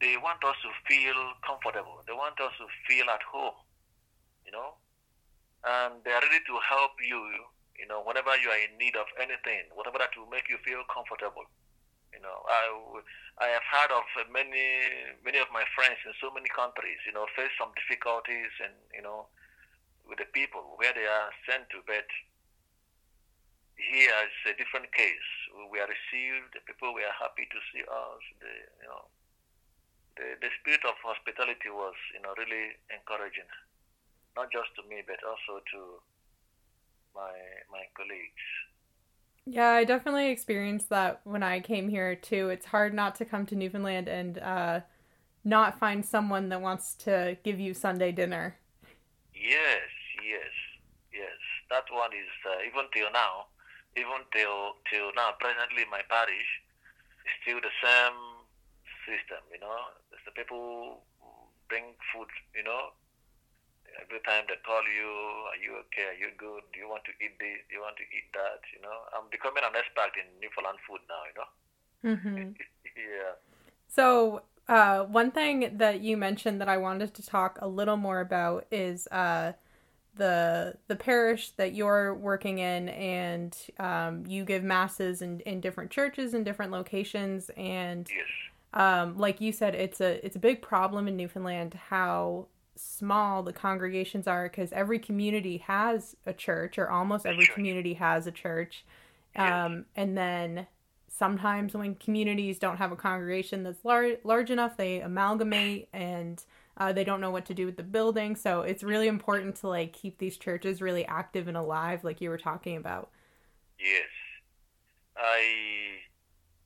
they 0.00 0.16
want 0.16 0.44
us 0.44 0.56
to 0.62 0.70
feel 0.84 1.16
comfortable. 1.46 2.04
They 2.06 2.12
want 2.12 2.38
us 2.40 2.52
to 2.60 2.66
feel 2.88 3.08
at 3.08 3.22
home. 3.22 3.56
You 4.44 4.52
know, 4.52 4.78
and 5.66 5.98
they 6.06 6.14
are 6.14 6.22
ready 6.22 6.38
to 6.46 6.56
help 6.62 6.94
you, 7.02 7.18
you 7.74 7.86
know, 7.90 7.98
whenever 8.06 8.30
you 8.38 8.46
are 8.46 8.62
in 8.62 8.78
need 8.78 8.94
of 8.94 9.10
anything, 9.18 9.66
whatever 9.74 9.98
that 9.98 10.14
will 10.14 10.30
make 10.30 10.46
you 10.46 10.62
feel 10.62 10.86
comfortable. 10.86 11.42
You 12.14 12.22
know, 12.22 12.46
I, 12.46 12.62
I 13.42 13.46
have 13.52 13.66
heard 13.66 13.92
of 13.92 14.06
many 14.30 15.18
many 15.26 15.42
of 15.42 15.50
my 15.52 15.66
friends 15.74 15.98
in 16.06 16.14
so 16.22 16.30
many 16.30 16.48
countries, 16.54 17.02
you 17.04 17.12
know, 17.12 17.26
face 17.34 17.52
some 17.58 17.74
difficulties 17.74 18.54
and 18.62 18.72
you 18.94 19.02
know, 19.02 19.26
with 20.06 20.22
the 20.22 20.30
people 20.30 20.78
where 20.78 20.94
they 20.94 21.04
are 21.04 21.34
sent 21.44 21.68
to, 21.74 21.82
but 21.84 22.06
here 23.76 24.16
is 24.24 24.36
a 24.48 24.56
different 24.56 24.88
case. 24.96 25.28
We 25.68 25.82
are 25.82 25.90
received. 25.90 26.56
The 26.56 26.64
people 26.64 26.94
were 26.96 27.12
happy 27.12 27.44
to 27.44 27.58
see 27.74 27.84
us. 27.84 28.22
The 28.40 28.52
you 28.80 28.88
know, 28.88 29.04
the 30.16 30.36
the 30.40 30.50
spirit 30.60 30.84
of 30.84 30.96
hospitality 31.04 31.70
was 31.70 31.94
you 32.14 32.20
know 32.20 32.34
really 32.36 32.76
encouraging 32.90 33.48
not 34.36 34.52
just 34.52 34.68
to 34.76 34.82
me, 34.88 35.02
but 35.06 35.16
also 35.24 35.64
to 35.72 35.80
my 37.14 37.32
my 37.72 37.84
colleagues. 37.96 38.46
Yeah, 39.46 39.70
I 39.70 39.84
definitely 39.84 40.30
experienced 40.30 40.90
that 40.90 41.20
when 41.24 41.42
I 41.42 41.60
came 41.60 41.88
here 41.88 42.14
too. 42.14 42.50
It's 42.50 42.66
hard 42.66 42.92
not 42.92 43.14
to 43.16 43.24
come 43.24 43.46
to 43.46 43.54
Newfoundland 43.54 44.08
and 44.08 44.38
uh, 44.38 44.80
not 45.44 45.78
find 45.78 46.04
someone 46.04 46.50
that 46.50 46.60
wants 46.60 46.94
to 47.06 47.38
give 47.42 47.58
you 47.58 47.72
Sunday 47.72 48.12
dinner. 48.12 48.56
Yes, 49.32 49.88
yes, 50.22 50.52
yes. 51.12 51.38
That 51.70 51.84
one 51.90 52.12
is 52.12 52.32
uh, 52.44 52.60
even 52.66 52.90
till 52.92 53.10
now, 53.12 53.46
even 53.96 54.20
till 54.34 54.76
till 54.90 55.10
now. 55.16 55.32
Presently, 55.40 55.84
my 55.90 56.02
parish 56.10 56.50
is 57.24 57.32
still 57.42 57.60
the 57.62 57.72
same 57.80 58.18
system. 59.06 59.40
You 59.52 59.60
know, 59.60 59.78
the 60.26 60.32
people 60.34 61.00
bring 61.68 61.94
food. 62.12 62.28
You 62.54 62.64
know, 62.64 62.92
every 64.02 64.20
time 64.26 64.44
they 64.48 64.58
call 64.66 64.82
you, 64.84 65.08
are 65.54 65.60
you 65.62 65.72
okay? 65.88 66.12
Are 66.12 66.18
you 66.18 66.34
good? 66.36 66.66
Do 66.74 66.78
you 66.78 66.88
want 66.88 67.06
to 67.06 67.14
eat 67.22 67.38
this? 67.38 67.62
Do 67.70 67.78
you 67.78 67.82
want 67.82 67.96
to 67.96 68.06
eat 68.10 68.28
that? 68.34 68.60
You 68.74 68.82
know, 68.82 68.96
I'm 69.14 69.30
becoming 69.30 69.62
an 69.64 69.74
expert 69.78 70.12
in 70.18 70.26
Newfoundland 70.42 70.78
food 70.84 71.00
now. 71.08 71.22
You 71.24 71.34
know. 71.38 71.50
Mm-hmm. 72.04 72.36
yeah. 72.98 73.32
So, 73.88 74.42
uh, 74.68 75.04
one 75.04 75.30
thing 75.30 75.78
that 75.78 76.00
you 76.00 76.16
mentioned 76.16 76.60
that 76.60 76.68
I 76.68 76.76
wanted 76.76 77.14
to 77.14 77.22
talk 77.24 77.58
a 77.62 77.68
little 77.68 77.96
more 77.96 78.20
about 78.20 78.66
is 78.70 79.06
uh, 79.08 79.52
the 80.16 80.76
the 80.88 80.96
parish 80.96 81.50
that 81.52 81.74
you're 81.74 82.14
working 82.14 82.58
in, 82.58 82.88
and 82.90 83.56
um, 83.78 84.24
you 84.26 84.44
give 84.44 84.62
masses 84.62 85.22
in, 85.22 85.40
in 85.40 85.60
different 85.60 85.90
churches 85.90 86.34
in 86.34 86.44
different 86.44 86.72
locations, 86.72 87.50
and 87.56 88.08
Yes. 88.08 88.26
Um, 88.76 89.16
like 89.16 89.40
you 89.40 89.52
said, 89.52 89.74
it's 89.74 90.00
a 90.02 90.24
it's 90.24 90.36
a 90.36 90.38
big 90.38 90.60
problem 90.60 91.08
in 91.08 91.16
Newfoundland 91.16 91.74
how 91.88 92.46
small 92.76 93.42
the 93.42 93.52
congregations 93.52 94.26
are 94.26 94.50
because 94.50 94.70
every 94.72 94.98
community 94.98 95.56
has 95.56 96.14
a 96.26 96.34
church 96.34 96.76
or 96.76 96.90
almost 96.90 97.24
every 97.24 97.46
community 97.46 97.94
has 97.94 98.26
a 98.26 98.30
church. 98.30 98.84
Um, 99.34 99.86
and 99.96 100.16
then 100.16 100.66
sometimes 101.08 101.74
when 101.74 101.94
communities 101.94 102.58
don't 102.58 102.76
have 102.76 102.92
a 102.92 102.96
congregation 102.96 103.62
that's 103.62 103.82
lar- 103.84 104.18
large 104.24 104.50
enough 104.50 104.76
they 104.76 105.00
amalgamate 105.00 105.88
and 105.92 106.44
uh, 106.78 106.92
they 106.92 107.04
don't 107.04 107.22
know 107.22 107.30
what 107.30 107.46
to 107.46 107.54
do 107.54 107.64
with 107.64 107.78
the 107.78 107.82
building. 107.82 108.36
So 108.36 108.60
it's 108.60 108.82
really 108.82 109.08
important 109.08 109.56
to 109.56 109.68
like 109.68 109.94
keep 109.94 110.18
these 110.18 110.36
churches 110.36 110.82
really 110.82 111.06
active 111.06 111.48
and 111.48 111.56
alive 111.56 112.04
like 112.04 112.20
you 112.20 112.28
were 112.28 112.36
talking 112.36 112.76
about. 112.76 113.08
Yes. 113.78 114.08
I 115.16 116.00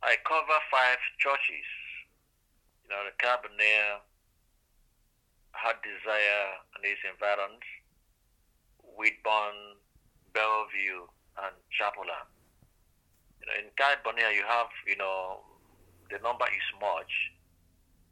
I 0.03 0.17
cover 0.27 0.59
five 0.73 0.99
churches. 1.19 1.67
Know, 2.91 3.07
the 3.07 3.15
Carbonear, 3.23 4.03
Heart 5.55 5.79
Desire 5.87 6.59
and 6.75 6.83
its 6.83 6.99
environs, 7.07 7.63
Whitbourne, 8.83 9.79
Bellevue, 10.35 11.07
and 11.39 11.55
Chapel 11.71 12.11
Arm. 12.11 12.27
You 13.39 13.47
know, 13.47 13.55
in 13.63 13.71
Carbonear 13.79 14.35
you 14.35 14.43
have, 14.43 14.75
you 14.87 14.97
know, 14.97 15.47
the 16.11 16.19
number 16.19 16.47
is 16.51 16.69
much. 16.83 17.13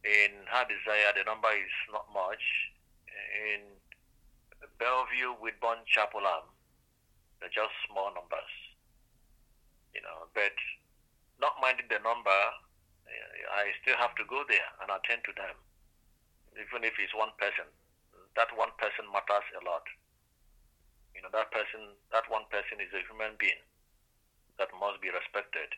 In 0.07 0.47
Heart 0.47 0.71
Desire 0.71 1.11
the 1.19 1.27
number 1.27 1.51
is 1.51 1.75
not 1.91 2.07
much. 2.15 2.43
In 3.51 3.67
Bellevue, 4.79 5.35
Whitbourne, 5.43 5.83
Chapolan, 5.91 6.47
they're 7.41 7.51
just 7.51 7.75
small 7.91 8.15
numbers 8.15 8.55
you 9.99 10.07
know, 10.07 10.31
but 10.31 10.55
not 11.43 11.59
minding 11.61 11.91
the 11.91 11.99
number, 12.07 12.41
I 13.53 13.73
still 13.83 13.97
have 13.97 14.15
to 14.17 14.25
go 14.29 14.45
there 14.49 14.69
and 14.83 14.89
attend 14.93 15.25
to 15.27 15.33
them, 15.35 15.57
even 16.55 16.85
if 16.85 16.95
it's 16.99 17.15
one 17.15 17.33
person. 17.39 17.67
That 18.37 18.55
one 18.55 18.71
person 18.79 19.09
matters 19.11 19.47
a 19.59 19.63
lot. 19.67 19.83
You 21.15 21.27
know, 21.27 21.33
that 21.35 21.51
person, 21.51 21.99
that 22.15 22.31
one 22.31 22.47
person 22.53 22.79
is 22.79 22.93
a 22.95 23.03
human 23.11 23.35
being 23.41 23.59
that 24.59 24.71
must 24.79 25.03
be 25.03 25.11
respected. 25.11 25.75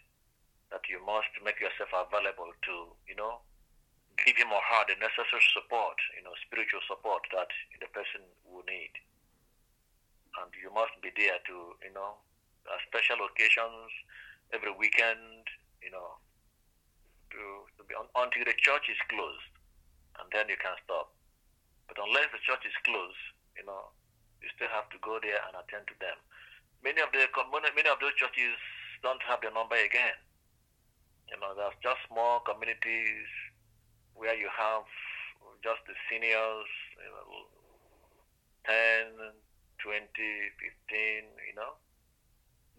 That 0.68 0.84
you 0.88 1.00
must 1.02 1.32
make 1.42 1.58
yourself 1.58 1.90
available 1.92 2.52
to, 2.52 2.74
you 3.08 3.16
know, 3.16 3.42
give 4.24 4.36
him 4.36 4.52
or 4.52 4.60
her 4.60 4.82
the 4.86 5.00
necessary 5.00 5.42
support, 5.56 5.96
you 6.16 6.22
know, 6.22 6.36
spiritual 6.44 6.84
support 6.84 7.24
that 7.32 7.48
the 7.80 7.88
person 7.90 8.22
will 8.44 8.64
need. 8.68 8.92
And 10.38 10.52
you 10.54 10.70
must 10.70 10.94
be 11.02 11.10
there 11.16 11.40
to, 11.48 11.56
you 11.82 11.92
know, 11.96 12.20
special 12.86 13.24
occasions, 13.26 13.90
every 14.52 14.70
weekend, 14.70 15.48
you 15.82 15.90
know, 15.90 16.20
until 17.94 18.44
the 18.44 18.56
church 18.58 18.86
is 18.88 19.00
closed, 19.10 19.50
and 20.18 20.26
then 20.30 20.48
you 20.48 20.58
can 20.58 20.74
stop. 20.84 21.12
But 21.90 21.98
unless 21.98 22.30
the 22.30 22.42
church 22.42 22.62
is 22.66 22.76
closed, 22.86 23.22
you 23.58 23.66
know, 23.66 23.90
you 24.38 24.48
still 24.54 24.70
have 24.70 24.88
to 24.94 24.98
go 25.02 25.18
there 25.18 25.42
and 25.48 25.58
attend 25.58 25.90
to 25.90 25.96
them. 25.98 26.16
Many 26.80 27.02
of 27.02 27.12
the 27.12 27.26
many 27.50 27.90
of 27.90 28.00
those 28.00 28.16
churches 28.16 28.56
don't 29.02 29.20
have 29.26 29.42
the 29.44 29.50
number 29.52 29.76
again. 29.76 30.16
You 31.28 31.38
know, 31.38 31.54
there's 31.54 31.76
just 31.82 32.00
small 32.08 32.40
communities 32.42 33.28
where 34.14 34.34
you 34.34 34.48
have 34.50 34.88
just 35.62 35.84
the 35.86 35.94
seniors, 36.08 36.70
you 36.96 37.10
know, 37.12 37.46
10, 38.64 39.36
20, 39.78 40.08
15, 40.08 41.24
you 41.48 41.54
know. 41.56 41.76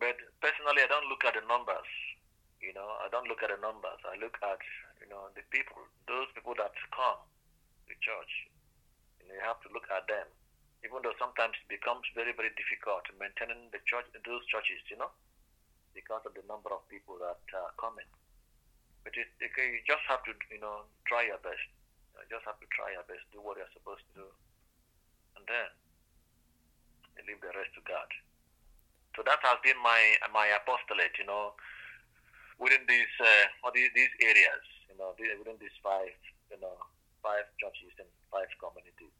But 0.02 0.18
personally, 0.42 0.82
I 0.82 0.90
don't 0.90 1.06
look 1.10 1.22
at 1.26 1.38
the 1.38 1.46
numbers. 1.46 1.90
You 2.62 2.74
know, 2.74 2.86
I 3.02 3.10
don't 3.10 3.30
look 3.30 3.42
at 3.42 3.50
the 3.50 3.62
numbers. 3.62 4.02
I 4.06 4.18
look 4.18 4.38
at, 4.42 4.62
you 5.02 5.10
know, 5.10 5.34
the 5.34 5.44
people, 5.50 5.82
those 6.06 6.30
people 6.38 6.54
that 6.56 6.72
come 6.94 7.20
to 7.90 7.94
church. 8.00 8.34
You, 9.20 9.28
know, 9.28 9.36
you 9.36 9.44
have 9.44 9.60
to 9.66 9.70
look 9.74 9.90
at 9.90 10.06
them. 10.08 10.30
Even 10.82 11.06
though 11.06 11.14
sometimes 11.22 11.58
it 11.62 11.70
becomes 11.70 12.06
very, 12.18 12.34
very 12.34 12.50
difficult 12.58 13.06
maintaining 13.18 13.70
the 13.70 13.82
church, 13.86 14.06
those 14.26 14.42
churches, 14.50 14.82
you 14.90 14.98
know, 14.98 15.14
because 15.94 16.26
of 16.26 16.34
the 16.34 16.42
number 16.50 16.74
of 16.74 16.82
people 16.90 17.22
that 17.22 17.42
are 17.54 17.74
coming. 17.78 18.08
But 19.06 19.14
it, 19.18 19.30
you 19.42 19.82
just 19.86 20.06
have 20.10 20.26
to, 20.26 20.34
you 20.50 20.62
know, 20.62 20.86
try 21.06 21.30
your 21.30 21.42
best. 21.42 21.66
You 22.18 22.26
just 22.30 22.46
have 22.46 22.58
to 22.62 22.70
try 22.74 22.94
your 22.94 23.06
best, 23.10 23.26
do 23.34 23.42
what 23.42 23.58
you're 23.58 23.74
supposed 23.74 24.06
to 24.14 24.26
do, 24.26 24.28
and 25.38 25.44
then 25.50 25.70
you 27.18 27.22
leave 27.26 27.42
the 27.42 27.50
rest 27.54 27.74
to 27.78 27.82
God. 27.86 28.10
So 29.18 29.26
that 29.26 29.42
has 29.42 29.58
been 29.66 29.78
my 29.82 30.02
my 30.30 30.54
apostolate, 30.54 31.18
you 31.18 31.26
know, 31.26 31.58
within 32.62 32.86
these 32.86 33.14
uh, 33.20 33.70
these, 33.74 33.90
these 33.98 34.14
areas, 34.22 34.64
you 34.92 34.98
know, 35.00 35.16
within 35.18 35.56
these 35.60 35.78
five, 35.84 36.12
you 36.52 36.60
know, 36.60 36.76
five 37.24 37.46
churches 37.60 37.94
and 38.00 38.08
five 38.32 38.50
communities. 38.60 39.16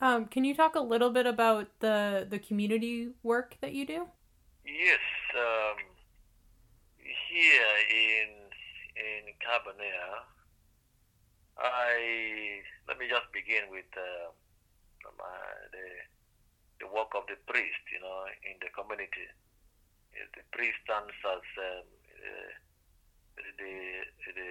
um, 0.00 0.26
can 0.26 0.44
you 0.44 0.54
talk 0.54 0.74
a 0.74 0.80
little 0.80 1.10
bit 1.10 1.26
about 1.26 1.68
the 1.80 2.26
the 2.28 2.38
community 2.38 3.10
work 3.22 3.56
that 3.60 3.72
you 3.74 3.84
do 3.86 4.08
Yes, 4.64 5.00
um, 5.34 5.78
here 7.30 7.74
in 7.90 8.28
in 8.96 9.22
Carbonear, 9.40 10.24
I 11.58 12.62
let 12.86 12.98
me 12.98 13.08
just 13.08 13.30
begin 13.32 13.70
with 13.70 13.88
uh, 13.96 14.30
my, 15.18 15.38
the 15.72 15.86
the 16.80 16.86
work 16.92 17.10
of 17.14 17.24
the 17.26 17.36
priest, 17.50 17.82
you 17.92 18.00
know, 18.00 18.24
in 18.44 18.56
the 18.60 18.70
community. 18.70 19.26
The 20.12 20.42
priest 20.52 20.78
stands 20.84 21.14
as 21.24 21.46
um, 21.58 21.86
uh, 22.18 22.50
the, 23.58 23.72
the 24.34 24.48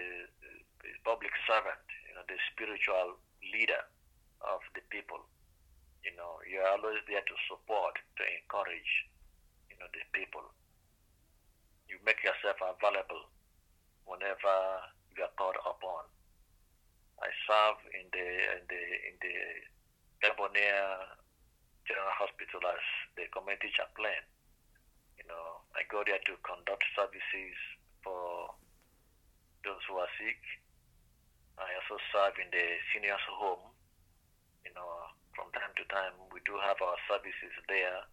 the 0.87 0.91
public 1.03 1.31
servant, 1.47 1.83
you 2.07 2.13
know, 2.15 2.23
the 2.27 2.39
spiritual 2.53 3.19
leader 3.43 3.83
of 4.43 4.61
the 4.75 4.83
people. 4.91 5.19
You 6.05 6.15
know, 6.15 6.39
you're 6.47 6.67
always 6.67 7.03
there 7.09 7.23
to 7.23 7.35
support, 7.51 7.99
to 7.99 8.23
encourage, 8.23 8.91
you 9.67 9.75
know, 9.79 9.89
the 9.91 10.03
people. 10.15 10.43
You 11.91 11.99
make 12.07 12.23
yourself 12.23 12.59
available 12.63 13.27
whenever 14.07 14.55
you 15.15 15.23
are 15.23 15.35
called 15.35 15.59
upon. 15.63 16.07
I 17.19 17.29
serve 17.49 17.79
in 17.91 18.05
the 18.13 18.27
in 18.55 18.63
the 18.69 18.83
in 19.09 19.15
the 19.19 19.35
Carbonear 20.21 21.17
General 21.89 22.13
Hospital 22.13 22.61
as 22.71 22.83
the 23.17 23.25
community 23.33 23.73
chaplain. 23.73 24.21
You 25.17 25.25
know, 25.25 25.65
I 25.73 25.81
go 25.89 26.05
there 26.05 26.21
to 26.21 26.33
conduct 26.45 26.85
services 26.93 27.57
for 28.05 28.53
those 29.67 29.83
who 29.91 29.99
are 29.99 30.07
sick. 30.15 30.39
I 31.59 31.67
also 31.83 31.99
serve 32.15 32.39
in 32.39 32.47
the 32.55 32.65
seniors 32.95 33.27
home. 33.27 33.67
You 34.63 34.71
know, 34.71 34.87
from 35.35 35.51
time 35.51 35.75
to 35.75 35.83
time 35.91 36.15
we 36.31 36.39
do 36.47 36.55
have 36.63 36.79
our 36.79 36.95
services 37.11 37.51
there 37.67 38.07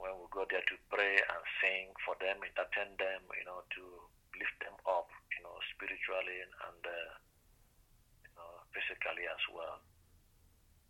when 0.00 0.14
we 0.16 0.26
go 0.32 0.44
there 0.48 0.64
to 0.64 0.76
pray 0.88 1.16
and 1.20 1.42
sing 1.60 1.92
for 2.04 2.16
them, 2.20 2.40
entertain 2.40 2.92
them, 2.96 3.24
you 3.36 3.44
know, 3.44 3.64
to 3.76 3.82
lift 4.36 4.56
them 4.60 4.74
up, 4.88 5.08
you 5.36 5.42
know, 5.44 5.54
spiritually 5.74 6.40
and 6.44 6.82
uh, 6.82 7.10
you 8.24 8.32
know, 8.36 8.50
physically 8.72 9.26
as 9.28 9.42
well. 9.52 9.80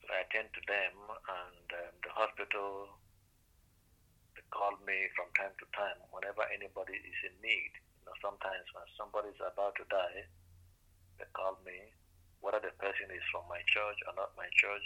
So 0.02 0.12
I 0.12 0.24
attend 0.24 0.52
to 0.52 0.62
them, 0.68 0.94
and 1.08 1.66
um, 1.72 1.94
the 2.04 2.12
hospital 2.12 3.00
they 4.36 4.44
call 4.50 4.74
me 4.82 5.08
from 5.14 5.30
time 5.38 5.54
to 5.62 5.66
time 5.72 5.98
whenever 6.10 6.42
anybody 6.50 6.98
is 6.98 7.20
in 7.24 7.34
need. 7.40 7.72
Know, 8.04 8.16
sometimes 8.20 8.66
when 8.76 8.84
somebody 8.96 9.32
is 9.32 9.40
about 9.40 9.74
to 9.80 9.84
die, 9.88 10.28
they 11.16 11.28
call 11.32 11.56
me, 11.64 11.92
whether 12.44 12.60
the 12.60 12.76
person 12.76 13.08
is 13.08 13.24
from 13.32 13.48
my 13.48 13.64
church 13.64 13.96
or 14.04 14.12
not 14.12 14.36
my 14.36 14.48
church, 14.60 14.84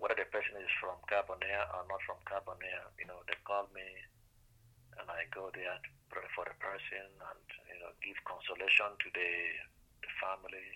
whether 0.00 0.16
the 0.16 0.28
person 0.32 0.56
is 0.62 0.72
from 0.80 0.96
Carbonear 1.10 1.68
or 1.76 1.84
not 1.84 2.00
from 2.08 2.16
Carbonear, 2.24 2.88
you 2.96 3.04
know, 3.04 3.20
they 3.28 3.36
call 3.44 3.68
me 3.76 3.84
and 4.98 5.06
I 5.10 5.28
go 5.30 5.50
there 5.52 5.76
to 5.76 5.90
pray 6.08 6.26
for 6.34 6.48
the 6.48 6.56
person 6.58 7.06
and, 7.06 7.44
you 7.68 7.76
know, 7.78 7.92
give 8.00 8.16
consolation 8.24 8.96
to 8.96 9.08
the, 9.12 9.30
the 10.02 10.10
family, 10.18 10.68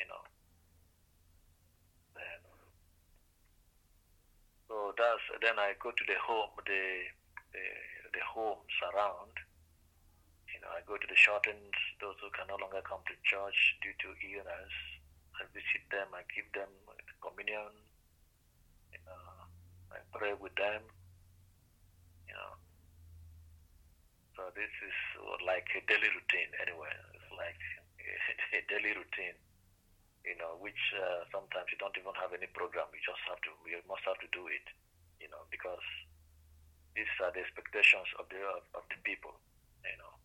you 0.00 0.06
know. 0.08 0.24
Then, 2.16 2.42
so 4.66 4.92
that's 4.98 5.24
then 5.40 5.58
I 5.58 5.78
go 5.78 5.90
to 5.90 6.04
the 6.08 6.18
home, 6.18 6.50
the 6.66 6.82
the, 7.52 7.64
the 8.12 8.22
homes 8.24 8.74
around. 8.92 9.32
You 10.58 10.66
know, 10.66 10.74
I 10.74 10.82
go 10.82 10.98
to 10.98 11.06
the 11.06 11.14
shortens, 11.14 11.70
those 12.02 12.18
who 12.18 12.34
can 12.34 12.50
no 12.50 12.58
longer 12.58 12.82
come 12.82 12.98
to 13.06 13.14
church 13.22 13.78
due 13.78 13.94
to 13.94 14.10
illness. 14.10 14.74
I 15.38 15.46
visit 15.54 15.86
them, 15.94 16.10
I 16.10 16.26
give 16.34 16.50
them 16.50 16.66
communion, 17.22 17.70
you 18.90 18.98
know, 19.06 19.46
I 19.94 20.02
pray 20.10 20.34
with 20.34 20.58
them, 20.58 20.82
you 22.26 22.34
know. 22.34 22.58
So 24.34 24.50
this 24.58 24.74
is 24.82 24.98
like 25.46 25.70
a 25.78 25.82
daily 25.86 26.10
routine 26.10 26.50
anyway. 26.58 26.90
It's 26.90 27.30
like 27.38 27.62
a 28.58 28.62
daily 28.66 28.98
routine, 28.98 29.38
you 30.26 30.34
know, 30.42 30.58
which 30.58 30.82
uh, 30.98 31.22
sometimes 31.30 31.70
you 31.70 31.78
don't 31.78 31.94
even 31.94 32.18
have 32.18 32.34
any 32.34 32.50
program. 32.50 32.90
You 32.90 32.98
just 32.98 33.22
have 33.30 33.38
to, 33.46 33.54
you 33.62 33.78
must 33.86 34.02
have 34.10 34.18
to 34.18 34.30
do 34.34 34.50
it, 34.50 34.66
you 35.22 35.30
know, 35.30 35.46
because 35.54 35.86
these 36.98 37.14
are 37.22 37.30
the 37.30 37.46
expectations 37.46 38.10
of 38.18 38.26
the 38.26 38.42
of, 38.42 38.66
of 38.74 38.84
the 38.90 38.98
people, 39.06 39.38
you 39.86 39.94
know. 40.02 40.17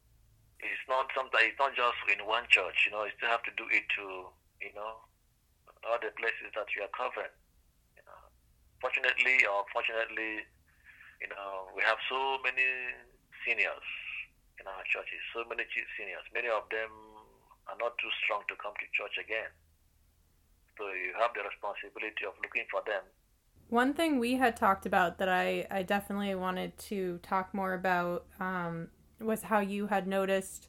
It's 0.63 0.87
not 0.87 1.11
sometimes 1.11 1.51
it's 1.51 1.59
not 1.59 1.75
just 1.75 1.99
in 2.07 2.23
one 2.25 2.47
church, 2.47 2.87
you 2.87 2.91
know. 2.95 3.03
You 3.03 3.11
still 3.19 3.29
have 3.29 3.43
to 3.43 3.53
do 3.59 3.67
it 3.67 3.83
to, 3.99 4.31
you 4.63 4.73
know, 4.73 5.03
all 5.83 5.99
the 5.99 6.15
places 6.15 6.49
that 6.55 6.67
you 6.73 6.87
are 6.87 6.93
covering. 6.95 7.31
You 7.99 8.03
know. 8.07 8.19
Fortunately 8.79 9.43
or 9.43 9.67
fortunately, 9.75 10.47
you 11.19 11.29
know, 11.29 11.67
we 11.75 11.83
have 11.83 11.99
so 12.07 12.39
many 12.43 12.67
seniors 13.43 13.87
in 14.59 14.65
our 14.67 14.83
churches, 14.87 15.19
so 15.35 15.43
many 15.47 15.67
seniors. 15.99 16.23
Many 16.31 16.47
of 16.47 16.67
them 16.71 16.91
are 17.67 17.77
not 17.79 17.95
too 17.99 18.11
strong 18.23 18.43
to 18.47 18.55
come 18.55 18.73
to 18.79 18.85
church 18.95 19.19
again. 19.19 19.51
So 20.77 20.87
you 20.89 21.13
have 21.19 21.31
the 21.35 21.43
responsibility 21.43 22.25
of 22.25 22.33
looking 22.41 22.65
for 22.71 22.81
them. 22.87 23.03
One 23.69 23.93
thing 23.93 24.19
we 24.19 24.35
had 24.35 24.55
talked 24.55 24.85
about 24.85 25.17
that 25.17 25.29
I, 25.29 25.65
I 25.71 25.83
definitely 25.83 26.35
wanted 26.35 26.77
to 26.89 27.19
talk 27.23 27.53
more 27.53 27.73
about 27.73 28.25
um, 28.39 28.89
was 29.19 29.43
how 29.43 29.59
you 29.59 29.87
had 29.87 30.07
noticed 30.07 30.67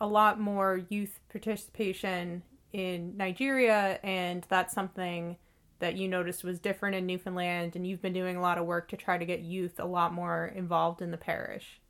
a 0.00 0.06
lot 0.06 0.40
more 0.40 0.82
youth 0.88 1.20
participation 1.30 2.42
in 2.72 3.16
Nigeria, 3.16 4.00
and 4.02 4.44
that's 4.48 4.74
something 4.74 5.36
that 5.78 5.96
you 5.96 6.08
noticed 6.08 6.44
was 6.44 6.58
different 6.58 6.96
in 6.96 7.06
Newfoundland, 7.06 7.76
and 7.76 7.86
you've 7.86 8.02
been 8.02 8.12
doing 8.12 8.36
a 8.36 8.40
lot 8.40 8.58
of 8.58 8.66
work 8.66 8.88
to 8.88 8.96
try 8.96 9.18
to 9.18 9.24
get 9.24 9.40
youth 9.40 9.78
a 9.78 9.84
lot 9.84 10.12
more 10.12 10.46
involved 10.54 11.02
in 11.02 11.10
the 11.10 11.16
parish. 11.16 11.80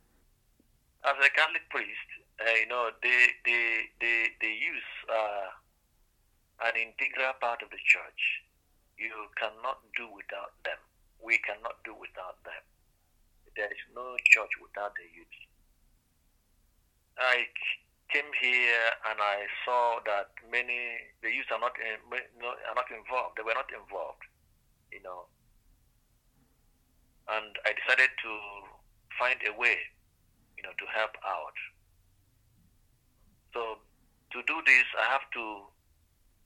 As 1.03 1.15
a 1.17 1.29
Catholic 1.29 1.69
priest, 1.69 2.09
uh, 2.41 2.49
you 2.59 2.67
know, 2.67 2.89
the, 3.01 3.17
the, 3.45 3.59
the, 4.01 4.13
the 4.41 4.47
youth 4.47 4.91
are 5.09 6.67
an 6.67 6.75
integral 6.75 7.33
part 7.39 7.61
of 7.61 7.69
the 7.69 7.81
church. 7.85 8.21
You 8.97 9.11
cannot 9.37 9.79
do 9.95 10.07
without 10.11 10.55
them. 10.63 10.79
We 11.23 11.37
cannot 11.39 11.83
do 11.83 11.93
without 11.95 12.41
them. 12.43 12.63
There 13.55 13.71
is 13.71 13.83
no 13.95 14.15
church 14.23 14.51
without 14.61 14.93
the 14.95 15.07
youth. 15.15 15.44
I 17.17 17.45
came 18.11 18.29
here 18.39 18.85
and 19.09 19.17
I 19.19 19.47
saw 19.65 19.99
that 20.05 20.29
many 20.51 21.11
the 21.23 21.29
youth 21.29 21.49
are 21.51 21.59
not 21.59 21.73
in, 21.79 21.97
are 22.11 22.75
not 22.75 22.89
involved. 22.91 23.37
They 23.37 23.43
were 23.43 23.55
not 23.55 23.71
involved, 23.71 24.23
you 24.91 25.01
know. 25.01 25.25
And 27.27 27.55
I 27.65 27.73
decided 27.73 28.11
to 28.21 28.33
find 29.17 29.39
a 29.47 29.53
way, 29.57 29.77
you 30.57 30.63
know, 30.63 30.75
to 30.77 30.85
help 30.93 31.17
out. 31.25 31.57
So 33.53 33.79
to 34.31 34.39
do 34.45 34.61
this, 34.65 34.85
I 34.99 35.11
have 35.11 35.25
to 35.33 35.45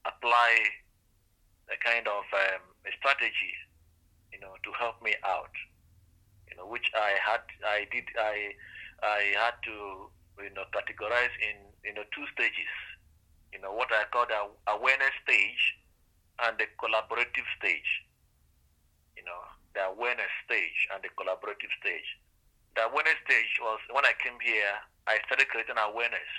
apply 0.06 0.52
a 1.74 1.78
kind 1.84 2.08
of 2.08 2.24
um, 2.32 2.62
a 2.86 2.92
strategy, 2.98 3.54
you 4.32 4.40
know, 4.40 4.54
to 4.64 4.72
help 4.80 5.02
me 5.04 5.14
out. 5.26 5.52
You 6.50 6.58
know, 6.58 6.66
which 6.66 6.90
I 6.96 7.18
had, 7.22 7.42
I 7.66 7.86
did, 7.92 8.06
I, 8.18 8.54
I 9.04 9.34
had 9.38 9.54
to 9.66 10.10
you 10.44 10.52
know, 10.56 10.64
categorized 10.72 11.36
in 11.44 11.56
you 11.84 11.94
know 11.94 12.04
two 12.16 12.26
stages. 12.34 12.72
You 13.52 13.60
know 13.60 13.74
what 13.74 13.92
I 13.92 14.06
call 14.12 14.26
the 14.30 14.40
awareness 14.72 15.16
stage 15.24 15.64
and 16.46 16.56
the 16.58 16.68
collaborative 16.80 17.48
stage. 17.60 17.90
You 19.18 19.24
know 19.28 19.42
the 19.76 19.92
awareness 19.92 20.32
stage 20.46 20.88
and 20.94 21.04
the 21.04 21.12
collaborative 21.20 21.72
stage. 21.80 22.08
The 22.76 22.88
awareness 22.88 23.20
stage 23.26 23.54
was 23.60 23.80
when 23.92 24.06
I 24.06 24.14
came 24.22 24.38
here. 24.40 24.76
I 25.10 25.18
started 25.26 25.50
creating 25.50 25.78
awareness, 25.78 26.32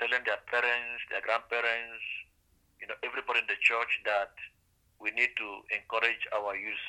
telling 0.00 0.24
their 0.24 0.40
parents, 0.48 1.04
their 1.12 1.20
grandparents, 1.20 2.02
you 2.80 2.88
know, 2.88 2.96
everybody 3.04 3.44
in 3.44 3.48
the 3.50 3.60
church 3.60 4.00
that 4.08 4.32
we 4.96 5.12
need 5.12 5.36
to 5.36 5.48
encourage 5.68 6.24
our 6.32 6.56
youth 6.56 6.86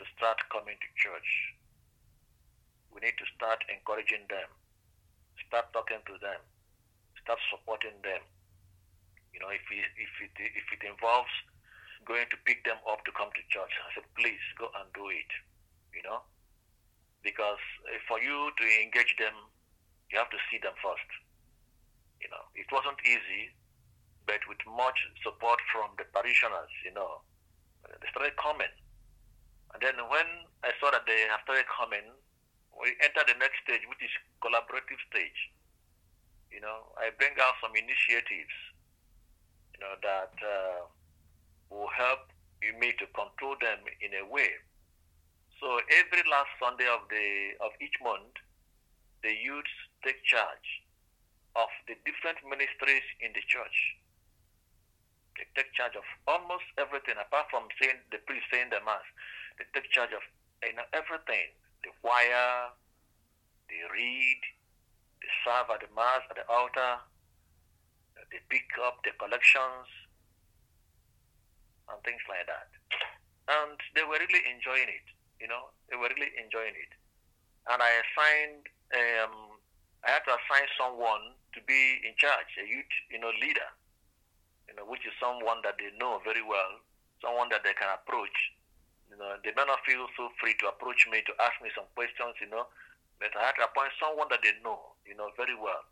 to 0.00 0.02
start 0.16 0.40
coming 0.48 0.74
to 0.74 0.88
church. 0.96 1.30
We 2.88 3.04
need 3.04 3.18
to 3.20 3.26
start 3.36 3.60
encouraging 3.68 4.24
them 4.32 4.48
start 5.48 5.72
talking 5.72 6.04
to 6.04 6.14
them, 6.20 6.40
start 7.24 7.40
supporting 7.48 7.96
them. 8.04 8.20
You 9.32 9.40
know, 9.40 9.48
if 9.48 9.64
it, 9.72 9.88
if 9.96 10.12
it, 10.20 10.32
if 10.36 10.66
it 10.76 10.82
involves 10.84 11.32
going 12.04 12.28
to 12.30 12.38
pick 12.48 12.64
them 12.64 12.78
up 12.88 13.04
to 13.04 13.12
come 13.12 13.28
to 13.32 13.42
church, 13.52 13.72
I 13.84 13.88
said, 13.96 14.06
please 14.16 14.40
go 14.60 14.68
and 14.76 14.86
do 14.92 15.08
it. 15.08 15.28
You 15.96 16.04
know, 16.04 16.20
because 17.24 17.60
eh, 17.90 17.98
for 18.06 18.20
you 18.20 18.52
to 18.54 18.64
engage 18.84 19.16
them, 19.18 19.34
you 20.12 20.16
have 20.20 20.30
to 20.30 20.40
see 20.48 20.60
them 20.60 20.76
first. 20.78 21.08
You 22.20 22.28
know, 22.30 22.44
it 22.54 22.68
wasn't 22.70 23.00
easy, 23.04 23.52
but 24.28 24.40
with 24.48 24.60
much 24.68 24.98
support 25.24 25.58
from 25.72 25.96
the 25.96 26.06
parishioners, 26.12 26.72
you 26.84 26.92
know, 26.92 27.24
they 27.84 28.08
started 28.12 28.36
coming. 28.36 28.72
And 29.72 29.80
then 29.80 29.96
when 30.08 30.28
I 30.64 30.72
saw 30.80 30.90
that 30.90 31.04
they 31.06 31.28
have 31.28 31.44
started 31.44 31.68
coming, 31.68 32.04
we 32.78 32.94
enter 33.02 33.26
the 33.26 33.34
next 33.38 33.58
stage, 33.66 33.82
which 33.90 34.02
is 34.02 34.14
collaborative 34.38 35.02
stage. 35.10 35.50
You 36.50 36.62
know, 36.62 36.94
I 36.96 37.10
bring 37.18 37.34
out 37.42 37.58
some 37.60 37.74
initiatives, 37.74 38.56
you 39.74 39.80
know, 39.82 39.94
that 40.00 40.34
uh, 40.40 40.86
will 41.70 41.92
help 41.92 42.30
me 42.62 42.94
to 42.98 43.06
control 43.14 43.54
them 43.60 43.82
in 44.00 44.14
a 44.14 44.24
way. 44.26 44.50
So 45.58 45.82
every 45.90 46.22
last 46.30 46.54
Sunday 46.62 46.86
of 46.86 47.02
the 47.10 47.58
of 47.60 47.74
each 47.82 47.98
month, 47.98 48.38
the 49.26 49.34
youths 49.34 49.74
take 50.06 50.22
charge 50.22 50.68
of 51.58 51.68
the 51.90 51.98
different 52.06 52.38
ministries 52.46 53.06
in 53.18 53.34
the 53.34 53.42
church. 53.42 53.98
They 55.34 55.46
take 55.58 55.74
charge 55.74 55.98
of 55.98 56.06
almost 56.30 56.66
everything, 56.78 57.18
apart 57.18 57.50
from 57.50 57.66
saying 57.82 57.98
the 58.14 58.22
priest 58.22 58.46
saying 58.54 58.70
the 58.70 58.82
mass. 58.86 59.02
They 59.58 59.66
take 59.74 59.90
charge 59.90 60.14
of 60.14 60.22
you 60.62 60.78
know 60.78 60.86
everything 60.94 61.58
the 61.88 61.96
choir, 62.04 62.76
they 63.72 63.80
read, 63.88 64.40
they 65.24 65.32
serve 65.40 65.72
at 65.72 65.80
the 65.80 65.88
mass, 65.96 66.20
at 66.28 66.36
the 66.36 66.44
altar, 66.52 67.00
they 68.28 68.44
pick 68.52 68.68
up 68.84 69.00
the 69.04 69.16
collections, 69.16 69.88
and 71.88 71.96
things 72.04 72.20
like 72.28 72.44
that. 72.44 72.68
And 73.48 73.80
they 73.96 74.04
were 74.04 74.20
really 74.20 74.44
enjoying 74.52 74.92
it, 74.92 75.06
you 75.40 75.48
know, 75.48 75.72
they 75.88 75.96
were 75.96 76.12
really 76.12 76.28
enjoying 76.36 76.76
it. 76.76 76.92
And 77.72 77.80
I 77.80 77.90
assigned, 78.04 78.68
um, 78.92 79.56
I 80.04 80.12
had 80.12 80.24
to 80.28 80.36
assign 80.36 80.68
someone 80.76 81.32
to 81.56 81.60
be 81.64 82.04
in 82.04 82.12
charge, 82.20 82.52
a 82.60 82.68
youth, 82.68 82.92
you 83.08 83.16
know, 83.16 83.32
leader, 83.40 83.72
you 84.68 84.76
know, 84.76 84.84
which 84.84 85.08
is 85.08 85.16
someone 85.16 85.64
that 85.64 85.80
they 85.80 85.88
know 85.96 86.20
very 86.20 86.44
well, 86.44 86.84
someone 87.24 87.48
that 87.48 87.64
they 87.64 87.72
can 87.72 87.88
approach 87.88 88.36
know, 89.18 89.36
they 89.42 89.52
may 89.52 89.66
feel 89.84 90.06
so 90.16 90.30
free 90.40 90.54
to 90.62 90.70
approach 90.70 91.06
me 91.10 91.20
to 91.26 91.34
ask 91.42 91.58
me 91.60 91.70
some 91.74 91.90
questions, 91.98 92.38
you 92.40 92.48
know. 92.48 92.70
But 93.18 93.34
I 93.34 93.50
had 93.50 93.58
to 93.58 93.66
appoint 93.66 93.92
someone 93.98 94.30
that 94.30 94.46
they 94.46 94.54
know, 94.62 94.94
you 95.02 95.18
know, 95.18 95.34
very 95.34 95.58
well, 95.58 95.82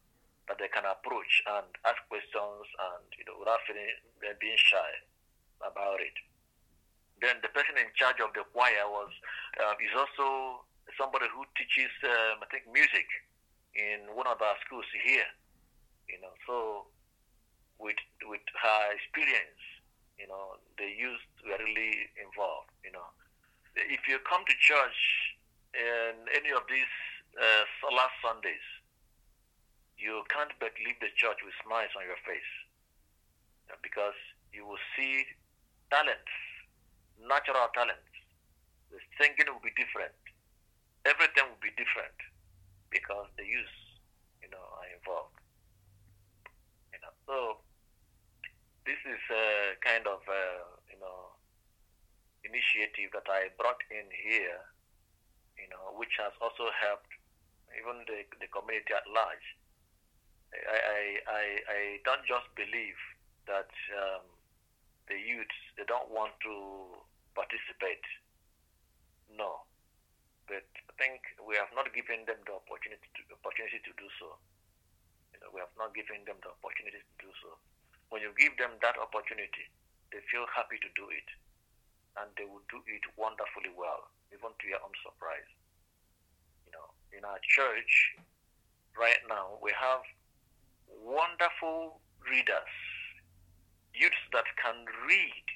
that 0.46 0.62
they 0.62 0.70
can 0.70 0.86
approach 0.86 1.42
and 1.50 1.66
ask 1.82 1.98
questions 2.06 2.66
and, 2.70 3.04
you 3.18 3.26
know, 3.26 3.36
without 3.42 3.62
feeling 3.66 3.90
being 4.38 4.58
shy 4.58 4.90
about 5.62 5.98
it. 5.98 6.14
Then 7.18 7.40
the 7.42 7.50
person 7.50 7.74
in 7.80 7.90
charge 7.96 8.20
of 8.20 8.30
the 8.36 8.44
choir 8.52 8.86
was 8.86 9.10
uh, 9.58 9.74
is 9.80 9.90
also 9.96 10.62
somebody 10.94 11.26
who 11.32 11.48
teaches, 11.56 11.90
um, 12.04 12.44
I 12.44 12.46
think, 12.52 12.68
music 12.68 13.08
in 13.74 14.12
one 14.12 14.28
of 14.28 14.38
our 14.38 14.56
schools 14.62 14.86
here. 14.92 15.26
You 16.06 16.20
know, 16.20 16.30
so 16.46 16.86
with 17.80 17.98
with 18.28 18.44
her 18.62 18.82
experience 18.94 19.75
you 20.18 20.26
know, 20.28 20.56
the 20.78 20.88
youth 20.88 21.24
were 21.44 21.60
really 21.60 22.08
involved, 22.16 22.72
you 22.84 22.92
know. 22.92 23.08
If 23.76 24.08
you 24.08 24.18
come 24.24 24.44
to 24.48 24.54
church 24.56 25.00
in 25.76 26.24
any 26.32 26.50
of 26.52 26.64
these 26.68 26.92
uh, 27.36 27.92
last 27.92 28.16
Sundays, 28.24 28.64
you 29.96 30.24
can't 30.28 30.52
but 30.60 30.72
leave 30.80 30.96
the 31.00 31.12
church 31.16 31.40
with 31.44 31.52
smiles 31.64 31.92
on 31.96 32.04
your 32.04 32.20
face 32.24 32.52
because 33.82 34.16
you 34.52 34.64
will 34.64 34.80
see 34.96 35.24
talents, 35.90 36.32
natural 37.20 37.68
talents. 37.72 38.12
The 38.92 39.00
singing 39.20 39.48
will 39.52 39.60
be 39.64 39.74
different. 39.76 40.16
Everything 41.04 41.48
will 41.48 41.60
be 41.62 41.74
different 41.76 42.16
because 42.90 43.28
the 43.36 43.44
youth, 43.44 43.76
you 44.40 44.48
know, 44.48 44.62
are 44.80 44.88
involved. 44.88 45.36
You 46.92 47.00
know, 47.02 47.12
so 47.26 47.36
this 48.86 49.02
is 49.02 49.20
a 49.34 49.74
kind 49.82 50.06
of 50.06 50.22
a, 50.30 50.42
you 50.88 50.98
know 51.02 51.36
initiative 52.46 53.10
that 53.10 53.26
I 53.26 53.50
brought 53.58 53.82
in 53.90 54.06
here, 54.22 54.62
you 55.58 55.66
know, 55.66 55.98
which 55.98 56.14
has 56.22 56.30
also 56.38 56.70
helped 56.70 57.10
even 57.74 58.06
the, 58.06 58.22
the 58.38 58.46
community 58.54 58.94
at 58.94 59.02
large. 59.10 59.46
I, 60.54 60.78
I, 60.78 61.02
I, 61.26 61.44
I 61.66 61.80
don't 62.06 62.22
just 62.22 62.46
believe 62.54 62.96
that 63.50 63.68
um, 63.98 64.22
the 65.10 65.18
youths 65.18 65.58
they 65.74 65.84
don't 65.90 66.06
want 66.08 66.38
to 66.46 66.54
participate. 67.34 68.06
No, 69.34 69.66
but 70.46 70.64
I 70.64 70.92
think 70.96 71.20
we 71.42 71.58
have 71.58 71.74
not 71.74 71.90
given 71.90 72.24
them 72.30 72.38
the 72.46 72.54
opportunity 72.54 73.10
to, 73.18 73.20
opportunity 73.34 73.82
to 73.82 73.92
do 73.98 74.06
so. 74.22 74.38
You 75.34 75.42
know, 75.42 75.50
we 75.50 75.58
have 75.60 75.74
not 75.74 75.92
given 75.92 76.22
them 76.24 76.38
the 76.40 76.54
opportunity 76.54 77.02
to 77.02 77.14
do 77.18 77.30
so. 77.42 77.58
When 78.08 78.22
you 78.22 78.30
give 78.38 78.56
them 78.56 78.78
that 78.82 78.96
opportunity, 78.98 79.66
they 80.12 80.22
feel 80.30 80.46
happy 80.54 80.78
to 80.78 80.90
do 80.94 81.10
it, 81.10 81.28
and 82.20 82.30
they 82.38 82.46
will 82.46 82.62
do 82.70 82.78
it 82.86 83.02
wonderfully 83.18 83.74
well, 83.74 84.06
even 84.30 84.54
to 84.54 84.64
your 84.66 84.80
own 84.80 84.94
surprise. 85.02 85.50
You 86.64 86.72
know, 86.78 86.88
in 87.10 87.26
our 87.26 87.42
church 87.42 88.14
right 88.94 89.20
now, 89.28 89.58
we 89.58 89.74
have 89.74 90.06
wonderful 90.86 91.98
readers, 92.22 92.74
youths 93.92 94.22
that 94.32 94.46
can 94.58 94.86
read 95.06 95.46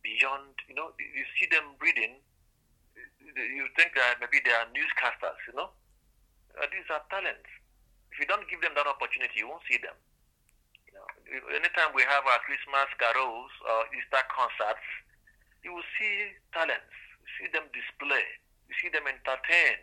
beyond. 0.00 0.56
You 0.68 0.74
know, 0.74 0.96
you 0.96 1.24
see 1.36 1.46
them 1.52 1.76
reading 1.80 2.24
you 3.36 3.68
think 3.76 3.92
that 3.94 4.16
maybe 4.20 4.40
they 4.44 4.52
are 4.52 4.68
newscasters, 4.72 5.40
you 5.48 5.54
know? 5.56 5.70
Uh, 6.56 6.64
these 6.72 6.88
are 6.88 7.04
talents. 7.12 7.48
If 8.12 8.24
you 8.24 8.26
don't 8.26 8.48
give 8.48 8.64
them 8.64 8.72
that 8.76 8.88
opportunity, 8.88 9.44
you 9.44 9.48
won't 9.48 9.64
see 9.68 9.76
them. 9.76 9.96
Anytime 11.26 11.90
we 11.90 12.06
have 12.06 12.22
our 12.22 12.38
Christmas 12.46 12.86
carols 13.02 13.50
or 13.66 13.90
Easter 13.90 14.22
concerts, 14.30 14.86
you 15.66 15.74
will 15.74 15.86
see 15.98 16.38
talents. 16.54 16.94
You 17.18 17.30
see 17.42 17.48
them 17.50 17.66
display. 17.74 18.22
You 18.70 18.74
see 18.78 18.90
them 18.94 19.10
entertain, 19.10 19.82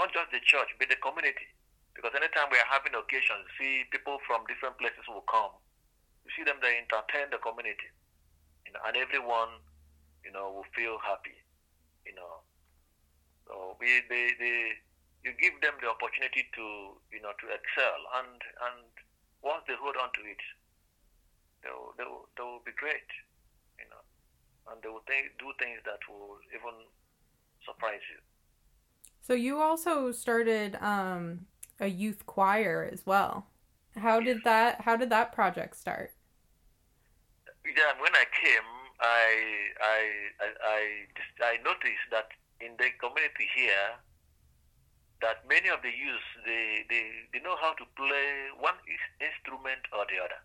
not 0.00 0.12
just 0.16 0.32
the 0.32 0.40
church, 0.40 0.72
but 0.80 0.88
the 0.88 0.96
community. 1.00 1.48
Because 1.92 2.16
anytime 2.16 2.48
we 2.48 2.56
are 2.56 2.70
having 2.72 2.96
occasions, 2.96 3.44
you 3.44 3.52
see 3.60 3.74
people 3.92 4.16
from 4.24 4.48
different 4.48 4.80
places 4.80 5.04
will 5.08 5.26
come. 5.28 5.52
You 6.24 6.30
see 6.32 6.44
them, 6.44 6.60
they 6.64 6.80
entertain 6.80 7.28
the 7.28 7.40
community. 7.40 7.90
You 8.64 8.72
know, 8.72 8.80
and 8.88 8.96
everyone, 8.96 9.60
you 10.24 10.32
know, 10.32 10.52
will 10.52 10.68
feel 10.72 10.96
happy. 11.04 11.36
You 12.08 12.16
know, 12.16 12.40
so 13.44 13.76
we, 13.80 14.04
they, 14.08 14.32
they, 14.40 14.76
you 15.24 15.32
give 15.36 15.56
them 15.60 15.76
the 15.80 15.88
opportunity 15.88 16.48
to, 16.56 16.64
you 17.12 17.20
know, 17.20 17.32
to 17.36 17.46
excel, 17.52 18.00
and 18.20 18.40
and 18.40 18.88
once 19.40 19.64
they 19.68 19.76
hold 19.76 19.96
on 19.96 20.12
to 20.16 20.22
it, 20.24 20.40
they 21.62 21.70
will, 21.70 21.92
they 21.96 22.04
will, 22.04 22.28
they 22.36 22.42
will 22.42 22.62
be 22.64 22.72
great, 22.76 23.08
you 23.78 23.86
know, 23.90 24.02
and 24.70 24.82
they 24.82 24.88
will 24.88 25.04
th- 25.06 25.32
do 25.38 25.52
things 25.58 25.80
that 25.84 26.00
will 26.08 26.38
even 26.54 26.74
surprise 27.64 28.02
you. 28.10 28.20
So 29.20 29.34
you 29.34 29.60
also 29.60 30.12
started 30.12 30.76
um, 30.80 31.46
a 31.80 31.88
youth 31.88 32.24
choir 32.26 32.88
as 32.90 33.04
well. 33.04 33.46
How 33.96 34.20
did 34.20 34.44
that 34.44 34.82
How 34.82 34.96
did 34.96 35.10
that 35.10 35.32
project 35.32 35.76
start? 35.76 36.12
Yeah, 37.66 37.92
when 38.00 38.14
I 38.14 38.24
came, 38.32 38.68
I 39.00 39.28
I 39.80 40.00
I 40.40 40.50
I, 40.64 40.82
I 41.44 41.56
noticed 41.62 42.08
that 42.10 42.28
in 42.60 42.72
the 42.78 42.90
community 42.98 43.48
here 43.54 43.98
that 45.20 45.42
many 45.48 45.68
of 45.68 45.82
the 45.82 45.90
youth 45.90 46.26
they, 46.46 46.86
they, 46.88 47.10
they 47.32 47.40
know 47.42 47.56
how 47.60 47.74
to 47.74 47.84
play 47.96 48.54
one 48.58 48.78
instrument 49.18 49.82
or 49.92 50.06
the 50.06 50.22
other. 50.22 50.40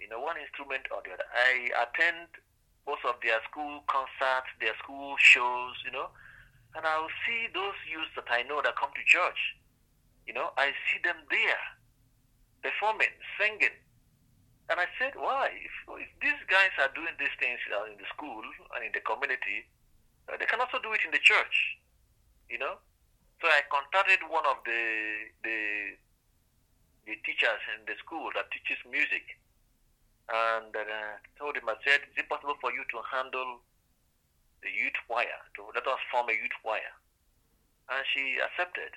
You 0.00 0.08
know, 0.08 0.20
one 0.20 0.36
instrument 0.36 0.86
or 0.92 1.00
the 1.02 1.16
other. 1.16 1.28
I 1.32 1.72
attend 1.88 2.28
most 2.86 3.02
of 3.02 3.16
their 3.22 3.40
school 3.50 3.82
concerts, 3.88 4.52
their 4.60 4.76
school 4.78 5.16
shows, 5.18 5.74
you 5.84 5.90
know, 5.90 6.12
and 6.76 6.86
I'll 6.86 7.10
see 7.26 7.48
those 7.50 7.74
youths 7.88 8.12
that 8.14 8.28
I 8.30 8.44
know 8.44 8.60
that 8.62 8.76
come 8.76 8.92
to 8.94 9.04
church. 9.04 9.56
You 10.26 10.34
know, 10.34 10.52
I 10.58 10.70
see 10.90 11.00
them 11.02 11.16
there 11.30 11.62
performing, 12.62 13.14
singing. 13.38 13.74
And 14.68 14.82
I 14.82 14.90
said, 14.98 15.14
why? 15.14 15.54
If, 15.54 15.74
if 16.02 16.10
these 16.18 16.42
guys 16.50 16.74
are 16.82 16.90
doing 16.90 17.14
these 17.18 17.34
things 17.38 17.62
in 17.70 17.96
the 17.98 18.08
school 18.10 18.42
and 18.74 18.82
in 18.82 18.90
the 18.90 19.02
community, 19.06 19.62
uh, 20.26 20.34
they 20.34 20.46
can 20.50 20.58
also 20.58 20.82
do 20.82 20.90
it 20.90 21.06
in 21.06 21.14
the 21.14 21.22
church, 21.22 21.78
you 22.50 22.58
know. 22.58 22.82
So 23.38 23.46
I 23.46 23.62
contacted 23.70 24.26
one 24.26 24.42
of 24.48 24.58
the 24.66 24.82
the 25.44 25.94
the 27.06 27.14
teachers 27.22 27.62
in 27.78 27.86
the 27.86 27.94
school 28.02 28.34
that 28.34 28.50
teaches 28.50 28.82
music, 28.90 29.22
and 30.28 30.72
uh, 30.74 31.14
told 31.38 31.56
him, 31.56 31.68
I 31.68 31.78
said, 31.86 32.02
"Is 32.10 32.18
it 32.18 32.28
possible 32.28 32.58
for 32.60 32.72
you 32.72 32.82
to 32.90 32.98
handle 33.10 33.62
the 34.62 34.70
youth 34.70 34.96
choir? 35.06 35.38
To 35.56 35.70
let 35.74 35.86
us 35.86 36.02
form 36.10 36.28
a 36.28 36.36
youth 36.36 36.56
choir?" 36.62 36.92
And 37.90 38.02
she 38.10 38.42
accepted. 38.42 38.94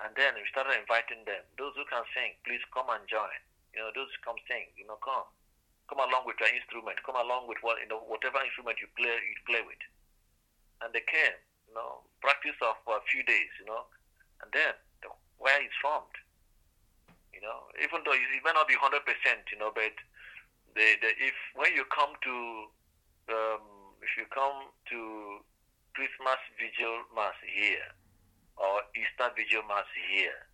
And 0.00 0.16
then 0.16 0.32
we 0.40 0.48
started 0.48 0.80
inviting 0.80 1.28
them. 1.28 1.44
Those 1.60 1.76
who 1.76 1.84
can 1.84 2.08
sing, 2.16 2.32
please 2.48 2.64
come 2.72 2.88
and 2.88 3.04
join. 3.04 3.36
You 3.76 3.84
know, 3.84 3.92
those 3.92 4.08
who 4.08 4.18
come 4.24 4.40
sing, 4.48 4.72
you 4.80 4.88
know, 4.88 4.96
come. 5.04 5.28
Come 5.92 6.00
along 6.00 6.24
with 6.24 6.40
your 6.40 6.48
instrument. 6.48 7.04
Come 7.04 7.20
along 7.20 7.44
with 7.52 7.60
what 7.60 7.76
you 7.84 7.88
know, 7.92 8.00
whatever 8.08 8.40
instrument 8.40 8.80
you 8.80 8.88
play, 8.96 9.12
you 9.12 9.36
play 9.44 9.60
with 9.60 9.82
and 10.80 10.90
they 10.92 11.04
came, 11.04 11.36
you 11.68 11.74
know, 11.76 12.04
practice 12.20 12.56
of 12.64 12.76
a 12.88 13.00
few 13.08 13.22
days, 13.24 13.52
you 13.60 13.66
know, 13.68 13.84
and 14.42 14.48
then 14.52 14.72
the 15.04 15.08
where 15.36 15.60
is 15.60 15.72
formed. 15.80 16.16
You 17.32 17.40
know, 17.40 17.72
even 17.80 18.04
though 18.04 18.16
it 18.16 18.44
may 18.44 18.52
not 18.52 18.68
be 18.68 18.76
hundred 18.76 19.04
percent, 19.08 19.48
you 19.52 19.58
know, 19.60 19.72
but 19.72 19.94
the, 20.74 20.86
the 21.02 21.10
if 21.18 21.36
when 21.54 21.74
you 21.74 21.84
come 21.90 22.14
to 22.22 22.36
um, 23.30 23.64
if 24.02 24.12
you 24.16 24.26
come 24.30 24.70
to 24.90 25.00
Christmas 25.94 26.40
vigil 26.56 27.04
mass 27.14 27.34
here 27.42 27.90
or 28.56 28.84
Easter 28.94 29.30
vigil 29.34 29.66
mass 29.66 29.86
here, 30.10 30.46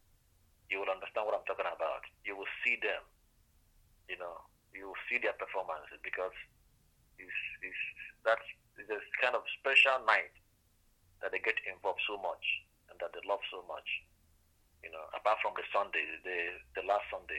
you 0.73 0.81
will 0.81 0.91
understand 0.91 1.29
what 1.29 1.37
I'm 1.37 1.47
talking 1.47 1.69
about. 1.69 2.03
You 2.25 2.37
will 2.37 2.49
see 2.65 2.81
them, 2.81 3.03
you 4.09 4.17
know, 4.17 4.41
you 4.73 4.89
will 4.89 5.03
see 5.11 5.21
their 5.21 5.37
performances 5.37 6.01
because 6.01 6.35
it's, 7.21 7.41
it's, 7.65 7.83
that's 8.25 8.47
it's 8.77 8.93
a 8.93 9.01
kind 9.21 9.37
of 9.37 9.45
special 9.61 10.01
night 10.05 10.33
that 11.21 11.33
they 11.33 11.41
get 11.41 11.57
involved 11.65 12.01
so 12.05 12.17
much 12.21 12.45
and 12.89 12.97
that 13.01 13.13
they 13.13 13.21
love 13.29 13.41
so 13.53 13.65
much. 13.69 13.89
You 14.81 14.93
know, 14.93 15.05
apart 15.13 15.41
from 15.43 15.53
the 15.59 15.67
Sunday, 15.75 16.05
the 16.25 16.57
the 16.81 16.85
last 16.89 17.05
Sundays. 17.13 17.36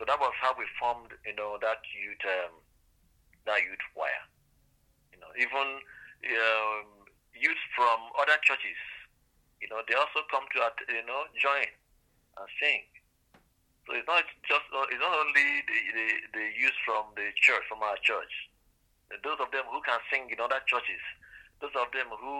So 0.00 0.08
that 0.08 0.16
was 0.16 0.32
how 0.40 0.56
we 0.56 0.64
formed. 0.80 1.12
You 1.28 1.36
know, 1.36 1.60
that 1.60 1.84
youth 1.92 2.24
um, 2.24 2.56
that 3.44 3.60
youth 3.60 3.84
choir. 3.92 4.24
You 5.12 5.20
know, 5.20 5.28
even 5.36 5.68
um, 6.24 6.88
youth 7.36 7.62
from 7.76 8.08
other 8.16 8.40
churches. 8.40 8.80
You 9.60 9.68
know, 9.68 9.84
they 9.84 9.92
also 9.92 10.24
come 10.32 10.48
to 10.56 10.72
you 10.88 11.04
know 11.04 11.28
join 11.36 11.68
and 12.40 12.48
sing. 12.56 12.88
So 13.84 13.92
it's 13.92 14.08
not 14.08 14.24
just 14.48 14.64
it's 14.88 15.04
not 15.04 15.12
only 15.20 15.48
the, 15.68 15.78
the, 15.92 16.06
the 16.32 16.46
youth 16.56 16.78
from 16.88 17.12
the 17.12 17.28
church 17.36 17.68
from 17.68 17.84
our 17.84 18.00
church 18.00 18.32
those 19.18 19.42
of 19.42 19.50
them 19.50 19.66
who 19.66 19.82
can 19.82 19.98
sing 20.06 20.30
in 20.30 20.38
other 20.38 20.62
churches, 20.70 21.02
those 21.58 21.74
of 21.74 21.90
them 21.90 22.06
who 22.14 22.36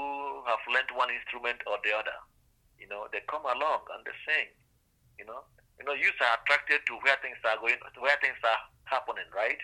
have 0.46 0.62
learned 0.70 0.94
one 0.94 1.10
instrument 1.10 1.58
or 1.66 1.82
the 1.82 1.90
other, 1.90 2.14
you 2.78 2.86
know, 2.86 3.10
they 3.10 3.20
come 3.26 3.42
along 3.42 3.82
and 3.90 4.06
they 4.06 4.14
sing, 4.22 4.48
you 5.18 5.26
know. 5.26 5.42
You 5.80 5.88
know, 5.88 5.96
youth 5.96 6.20
are 6.20 6.36
attracted 6.44 6.84
to 6.86 7.00
where 7.00 7.16
things 7.24 7.40
are 7.40 7.56
going, 7.56 7.80
where 7.96 8.20
things 8.20 8.36
are 8.44 8.60
happening, 8.84 9.24
right? 9.32 9.56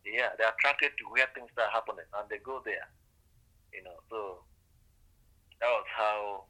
Yeah, 0.00 0.32
they're 0.40 0.48
attracted 0.48 0.96
to 0.96 1.04
where 1.12 1.28
things 1.36 1.52
are 1.60 1.68
happening, 1.68 2.08
and 2.16 2.24
they 2.32 2.40
go 2.40 2.64
there, 2.64 2.88
you 3.68 3.84
know. 3.84 4.00
So 4.08 4.40
that 5.60 5.68
was 5.68 5.84
how, 5.92 6.48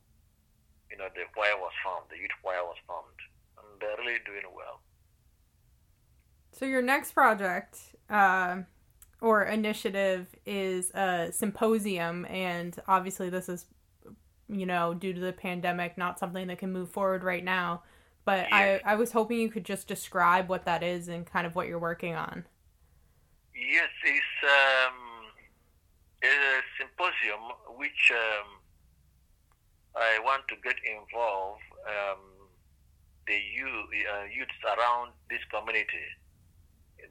you 0.90 0.96
know, 0.96 1.10
the 1.18 1.26
choir 1.34 1.58
was 1.58 1.74
formed, 1.82 2.06
the 2.14 2.16
youth 2.16 2.30
choir 2.42 2.62
was 2.62 2.78
formed, 2.86 3.18
and 3.58 3.66
they're 3.82 3.98
really 3.98 4.22
doing 4.22 4.46
well. 4.54 4.78
So 6.52 6.64
your 6.64 6.82
next 6.82 7.10
project, 7.10 7.80
uh, 8.08 8.62
or 9.20 9.44
initiative 9.44 10.28
is 10.44 10.90
a 10.90 11.30
symposium 11.32 12.26
and 12.26 12.78
obviously 12.86 13.30
this 13.30 13.48
is 13.48 13.66
you 14.48 14.66
know 14.66 14.94
due 14.94 15.12
to 15.12 15.20
the 15.20 15.32
pandemic 15.32 15.96
not 15.96 16.18
something 16.18 16.46
that 16.46 16.58
can 16.58 16.72
move 16.72 16.90
forward 16.90 17.24
right 17.24 17.42
now 17.42 17.82
but 18.26 18.52
I, 18.52 18.80
I 18.84 18.96
was 18.96 19.12
hoping 19.12 19.38
you 19.38 19.48
could 19.48 19.64
just 19.64 19.86
describe 19.86 20.48
what 20.48 20.66
that 20.66 20.82
is 20.82 21.08
and 21.08 21.24
kind 21.24 21.46
of 21.46 21.54
what 21.54 21.68
you're 21.68 21.78
working 21.78 22.14
on. 22.14 22.44
Yes 23.54 23.88
it's 24.04 24.38
um, 24.44 25.32
a 26.22 26.60
symposium 26.76 27.40
which 27.78 28.12
um, 28.12 28.48
i 29.96 30.18
want 30.22 30.42
to 30.48 30.56
get 30.62 30.76
involved 30.84 31.62
um, 31.86 32.20
the 33.26 33.34
youth, 33.34 33.90
uh, 34.12 34.24
youths 34.30 34.60
around 34.64 35.12
this 35.30 35.42
community. 35.50 36.06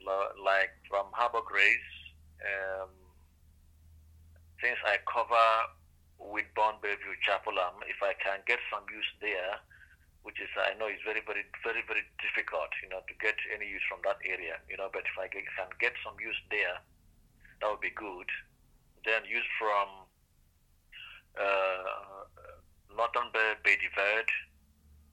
Like 0.06 0.70
from 0.90 1.08
Harbor 1.12 1.42
Grace, 1.46 1.96
um, 2.46 2.90
since 4.62 4.78
I 4.86 4.98
cover 5.10 5.50
with 6.20 6.46
Born 6.56 6.76
Bayview 6.84 7.16
Chapel, 7.26 7.58
um, 7.58 7.82
if 7.90 7.98
I 8.04 8.14
can 8.22 8.40
get 8.46 8.60
some 8.70 8.84
use 8.92 9.12
there, 9.20 9.58
which 10.26 10.42
is 10.42 10.50
I 10.58 10.74
know 10.82 10.90
is 10.90 10.98
very, 11.06 11.22
very, 11.22 11.46
very, 11.62 11.86
very 11.86 12.02
difficult, 12.18 12.74
you 12.82 12.90
know, 12.90 13.06
to 13.06 13.14
get 13.22 13.38
any 13.54 13.70
use 13.70 13.86
from 13.86 14.02
that 14.10 14.18
area, 14.26 14.58
you 14.66 14.74
know. 14.76 14.90
But 14.90 15.06
if 15.06 15.14
I 15.22 15.30
can 15.30 15.46
get 15.78 15.94
some 16.02 16.18
use 16.18 16.42
there, 16.50 16.82
that 17.62 17.70
would 17.70 17.86
be 17.86 17.94
good. 17.94 18.26
Then 19.06 19.22
use 19.30 19.46
from 19.62 20.10
uh, 21.38 22.26
northern 22.90 23.30
Bay, 23.38 23.54
Bay 23.62 23.78
Verde, 23.94 24.34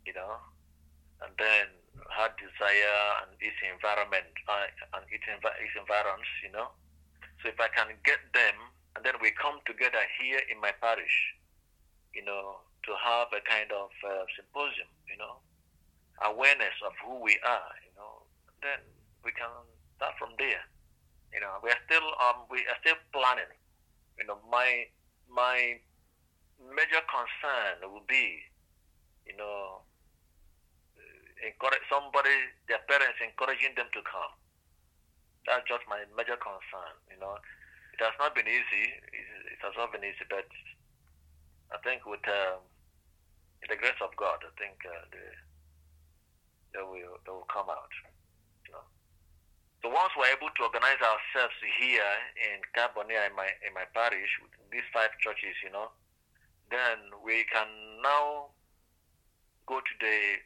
you 0.09 0.17
know, 0.17 0.41
and 1.21 1.37
then 1.37 1.69
had 2.09 2.33
desire 2.41 3.05
and 3.21 3.37
its 3.37 3.61
environment 3.61 4.33
uh, 4.49 4.65
and 4.97 5.05
its, 5.13 5.29
env- 5.29 5.61
its 5.61 5.77
environs, 5.77 6.31
you 6.41 6.51
know. 6.57 6.73
So 7.45 7.53
if 7.53 7.61
I 7.61 7.69
can 7.69 7.93
get 8.01 8.33
them, 8.33 8.57
and 8.97 9.05
then 9.05 9.21
we 9.21 9.29
come 9.37 9.61
together 9.69 10.01
here 10.17 10.41
in 10.49 10.57
my 10.57 10.73
parish, 10.81 11.37
you 12.17 12.25
know, 12.25 12.65
to 12.85 12.93
have 12.99 13.29
a 13.31 13.43
kind 13.47 13.71
of 13.71 13.91
uh, 14.03 14.25
symposium, 14.35 14.91
you 15.07 15.17
know, 15.17 15.39
awareness 16.25 16.75
of 16.87 16.93
who 17.03 17.23
we 17.23 17.39
are, 17.47 17.73
you 17.87 17.93
know, 17.95 18.27
then 18.63 18.79
we 19.25 19.31
can 19.33 19.51
start 19.97 20.15
from 20.19 20.35
there. 20.39 20.63
You 21.33 21.41
know, 21.41 21.63
we 21.63 21.71
are 21.71 21.83
still 21.89 22.05
um, 22.21 22.45
we 22.51 22.61
are 22.69 22.79
still 22.85 22.99
planning. 23.15 23.49
You 24.19 24.27
know, 24.29 24.39
my 24.51 24.87
my 25.31 25.81
major 26.61 27.03
concern 27.09 27.89
will 27.89 28.05
be, 28.05 28.45
you 29.25 29.35
know, 29.39 29.81
encourage 31.41 31.83
somebody, 31.91 32.53
their 32.69 32.83
parents 32.87 33.19
encouraging 33.19 33.75
them 33.75 33.89
to 33.97 34.01
come. 34.05 34.35
That's 35.49 35.67
just 35.67 35.83
my 35.89 36.07
major 36.15 36.39
concern. 36.39 36.95
You 37.11 37.19
know, 37.19 37.35
it 37.97 38.01
has 38.05 38.15
not 38.21 38.35
been 38.37 38.47
easy. 38.47 38.87
It 39.51 39.61
has 39.65 39.75
not 39.75 39.91
been 39.91 40.07
easy, 40.07 40.23
but 40.31 40.47
I 41.73 41.81
think 41.83 42.07
with 42.07 42.23
um, 42.29 42.63
the 43.69 43.79
grace 43.79 43.99
of 44.03 44.11
God, 44.19 44.43
I 44.43 44.51
think 44.59 44.75
uh, 44.83 45.07
they, 45.15 45.31
they 46.75 46.83
will 46.83 47.19
they 47.23 47.33
will 47.33 47.47
come 47.47 47.71
out. 47.71 47.93
You 48.67 48.75
know. 48.75 48.87
So 49.83 49.87
once 49.91 50.11
we're 50.19 50.35
able 50.35 50.51
to 50.51 50.61
organize 50.67 50.99
ourselves 50.99 51.55
here 51.79 52.15
in 52.39 52.59
Carbonear, 52.75 53.31
in 53.31 53.35
my 53.39 53.51
in 53.63 53.71
my 53.75 53.87
parish, 53.95 54.31
with 54.43 54.51
these 54.75 54.87
five 54.91 55.15
churches, 55.23 55.55
you 55.63 55.71
know, 55.71 55.95
then 56.75 57.15
we 57.23 57.47
can 57.55 57.71
now 58.03 58.51
go 59.67 59.79
to 59.79 59.95
the 60.03 60.43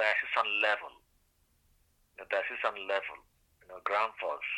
diocesan 0.00 0.48
level, 0.64 0.92
the 2.16 2.24
diocesan 2.32 2.88
level, 2.88 3.20
you 3.60 3.68
know, 3.68 3.80
Grand 3.84 4.16
Falls. 4.16 4.48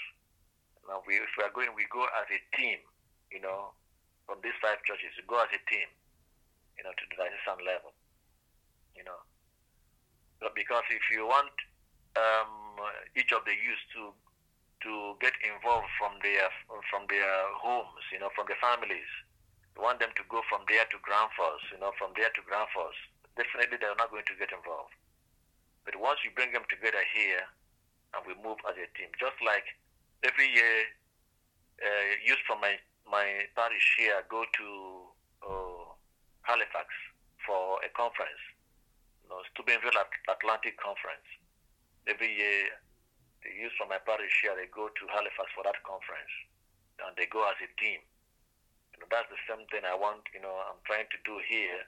Now, 0.87 1.05
we, 1.05 1.21
if 1.21 1.29
we 1.37 1.45
are 1.45 1.53
going, 1.53 1.77
we 1.77 1.85
go 1.93 2.09
as 2.17 2.25
a 2.33 2.41
team, 2.57 2.81
you 3.29 3.45
know, 3.45 3.77
from 4.25 4.41
these 4.41 4.57
five 4.63 4.81
churches, 4.89 5.13
we 5.21 5.27
go 5.29 5.37
as 5.37 5.53
a 5.53 5.61
team 5.69 5.85
you 6.79 6.87
know, 6.87 6.95
to 6.95 7.05
the 7.11 7.17
diocesan 7.19 7.61
level, 7.67 7.93
you 8.95 9.03
know. 9.03 9.19
But 10.39 10.55
because 10.55 10.87
if 10.89 11.03
you 11.11 11.27
want 11.27 11.53
um, 12.15 12.79
each 13.19 13.35
of 13.35 13.43
the 13.45 13.55
youth 13.55 13.83
to 13.99 14.15
to 14.87 15.19
get 15.19 15.35
involved 15.43 15.91
from 15.99 16.15
their 16.23 16.47
from 16.87 17.11
their 17.11 17.35
homes, 17.59 18.07
you 18.15 18.23
know, 18.23 18.31
from 18.39 18.47
their 18.47 18.61
families, 18.63 19.11
you 19.75 19.83
want 19.83 19.99
them 19.99 20.15
to 20.15 20.23
go 20.31 20.43
from 20.47 20.63
there 20.71 20.87
to 20.87 20.99
force, 21.35 21.65
you 21.75 21.79
know, 21.83 21.91
from 21.99 22.15
there 22.15 22.31
to 22.31 22.43
force. 22.47 22.99
Definitely, 23.35 23.79
they're 23.79 23.99
not 23.99 24.11
going 24.11 24.27
to 24.27 24.39
get 24.39 24.55
involved. 24.55 24.95
But 25.83 25.99
once 25.99 26.23
you 26.23 26.31
bring 26.35 26.55
them 26.55 26.67
together 26.71 27.03
here, 27.15 27.43
and 28.15 28.23
we 28.27 28.35
move 28.39 28.59
as 28.67 28.79
a 28.79 28.87
team, 28.95 29.11
just 29.19 29.39
like 29.43 29.67
every 30.23 30.51
year, 30.51 30.87
uh, 31.83 32.11
youth 32.23 32.43
from 32.47 32.63
my 32.63 32.79
my 33.11 33.47
parish 33.59 33.99
here 33.99 34.23
go 34.31 34.47
to. 34.59 34.98
Halifax 36.49 36.89
for 37.45 37.77
a 37.85 37.93
conference, 37.93 38.41
you 39.21 39.29
know, 39.29 39.45
Steubenville 39.53 40.01
Atlantic 40.33 40.81
Conference. 40.81 41.29
Every 42.09 42.33
year, 42.33 42.73
the 43.45 43.53
youth 43.53 43.77
from 43.77 43.93
my 43.93 44.01
parish 44.01 44.33
here, 44.41 44.57
they 44.57 44.65
go 44.73 44.89
to 44.89 45.05
Halifax 45.13 45.53
for 45.53 45.61
that 45.69 45.77
conference, 45.85 46.33
and 47.05 47.13
they 47.21 47.29
go 47.29 47.45
as 47.45 47.61
a 47.61 47.69
team. 47.77 48.01
You 48.97 49.05
know, 49.05 49.09
that's 49.13 49.29
the 49.29 49.37
same 49.45 49.69
thing 49.69 49.85
I 49.85 49.93
want, 49.93 50.25
you 50.33 50.41
know, 50.41 50.57
I'm 50.57 50.81
trying 50.89 51.07
to 51.13 51.21
do 51.29 51.37
here, 51.45 51.85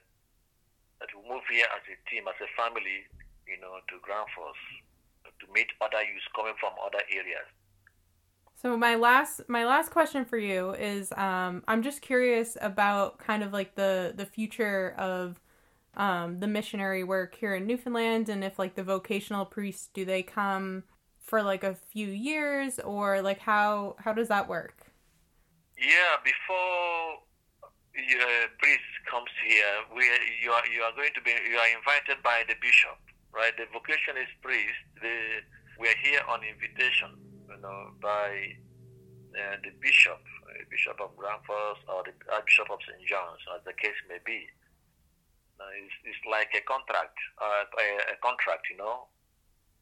that 1.01 1.09
we 1.09 1.25
move 1.25 1.41
here 1.49 1.65
as 1.73 1.81
a 1.89 1.97
team, 2.05 2.29
as 2.29 2.37
a 2.37 2.49
family, 2.53 3.09
you 3.49 3.57
know, 3.57 3.81
to 3.89 3.97
Grand 4.05 4.29
Falls, 4.37 4.61
to 5.25 5.45
meet 5.49 5.73
other 5.81 6.05
youths 6.05 6.29
coming 6.37 6.53
from 6.61 6.77
other 6.77 7.01
areas. 7.09 7.49
So 8.61 8.77
my 8.77 8.93
last 8.93 9.41
my 9.47 9.65
last 9.65 9.89
question 9.89 10.23
for 10.23 10.37
you 10.37 10.75
is 10.75 11.11
um, 11.13 11.63
I'm 11.67 11.81
just 11.81 11.99
curious 12.03 12.55
about 12.61 13.17
kind 13.17 13.41
of 13.41 13.51
like 13.51 13.73
the 13.73 14.13
the 14.15 14.27
future 14.27 14.93
of 14.99 15.41
um, 15.97 16.39
the 16.39 16.45
missionary 16.45 17.03
work 17.03 17.33
here 17.33 17.55
in 17.55 17.65
Newfoundland 17.65 18.29
and 18.29 18.43
if 18.43 18.59
like 18.59 18.75
the 18.75 18.83
vocational 18.83 19.45
priests 19.45 19.89
do 19.91 20.05
they 20.05 20.21
come 20.21 20.83
for 21.17 21.41
like 21.41 21.63
a 21.63 21.73
few 21.73 22.05
years 22.05 22.77
or 22.77 23.23
like 23.23 23.39
how 23.39 23.95
how 23.97 24.13
does 24.13 24.27
that 24.27 24.47
work? 24.47 24.91
Yeah, 25.75 26.21
before 26.23 27.17
your 27.97 28.29
priest 28.59 28.91
comes 29.09 29.31
here, 29.43 29.73
we 29.97 30.03
you 30.43 30.51
are 30.51 30.67
you 30.67 30.83
are 30.83 30.93
going 30.95 31.13
to 31.15 31.21
be 31.21 31.31
you 31.31 31.57
are 31.57 31.71
invited 31.75 32.21
by 32.21 32.43
the 32.47 32.53
bishop, 32.61 32.99
right? 33.33 33.57
The 33.57 33.63
vocationist 33.73 34.37
priest, 34.43 34.85
the 35.01 35.41
we 35.79 35.87
are 35.87 35.97
here 36.03 36.21
on 36.29 36.41
invitation 36.43 37.30
you 37.55 37.61
know, 37.61 37.91
by 38.01 38.55
uh, 39.35 39.55
the 39.63 39.71
bishop, 39.79 40.19
uh, 40.47 40.63
Bishop 40.69 40.99
of 40.99 41.15
Grand 41.15 41.43
Falls 41.47 41.79
or 41.87 42.03
the 42.03 42.15
Archbishop 42.31 42.71
of 42.71 42.79
St. 42.83 43.03
John's, 43.07 43.43
as 43.55 43.63
the 43.63 43.75
case 43.75 43.97
may 44.07 44.19
be. 44.23 44.47
Uh, 45.59 45.71
it's, 45.77 45.95
it's, 46.09 46.23
like 46.25 46.49
a 46.57 46.63
contract, 46.65 47.13
uh, 47.37 47.63
a, 47.69 47.87
a, 48.11 48.17
contract, 48.25 48.65
you 48.71 48.77
know, 48.81 49.05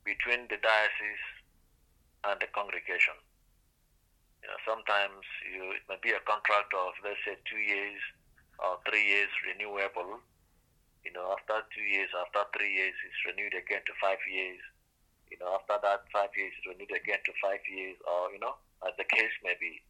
between 0.03 0.43
the 0.51 0.59
diocese 0.59 1.25
and 2.27 2.35
the 2.43 2.51
congregation. 2.51 3.15
You 4.43 4.51
know, 4.51 4.59
sometimes 4.67 5.23
you, 5.47 5.71
it 5.71 5.87
may 5.87 5.95
be 6.03 6.11
a 6.11 6.19
contract 6.27 6.75
of, 6.75 6.99
let's 6.99 7.23
say, 7.23 7.39
two 7.47 7.63
years 7.63 8.01
or 8.59 8.83
three 8.83 9.07
years 9.07 9.31
renewable. 9.47 10.19
You 11.07 11.15
know, 11.15 11.31
after 11.31 11.63
two 11.71 11.87
years, 11.87 12.11
after 12.11 12.43
three 12.51 12.75
years, 12.75 12.95
it's 13.07 13.23
renewed 13.23 13.55
again 13.55 13.79
to 13.87 13.95
five 14.03 14.19
years 14.27 14.59
you 15.29 15.37
know, 15.37 15.53
after 15.55 15.77
that 15.81 16.09
five 16.11 16.33
years, 16.33 16.53
need 16.65 16.89
again 16.89 17.21
to 17.25 17.33
five 17.41 17.61
years, 17.69 17.97
or 18.05 18.33
you 18.33 18.41
know, 18.41 18.57
as 18.85 18.93
the 18.97 19.05
case 19.05 19.33
may 19.45 19.53
be. 19.61 19.81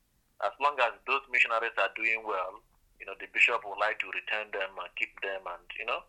As 0.44 0.56
long 0.64 0.76
as 0.80 0.96
those 1.04 1.24
missionaries 1.32 1.76
are 1.76 1.92
doing 1.96 2.24
well, 2.24 2.64
you 3.00 3.06
know, 3.08 3.16
the 3.20 3.28
bishop 3.32 3.64
would 3.64 3.80
like 3.80 4.00
to 4.00 4.08
return 4.12 4.52
them 4.52 4.72
and 4.76 4.90
keep 4.96 5.12
them, 5.24 5.44
and 5.48 5.66
you 5.80 5.88
know, 5.88 6.04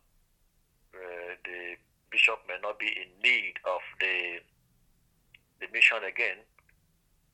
uh, 0.95 1.35
the 1.47 1.79
bishop 2.11 2.43
may 2.47 2.59
not 2.63 2.79
be 2.79 2.91
in 2.91 3.11
need 3.23 3.59
of 3.67 3.83
the 4.03 4.43
the 5.63 5.69
mission 5.71 6.03
again, 6.03 6.43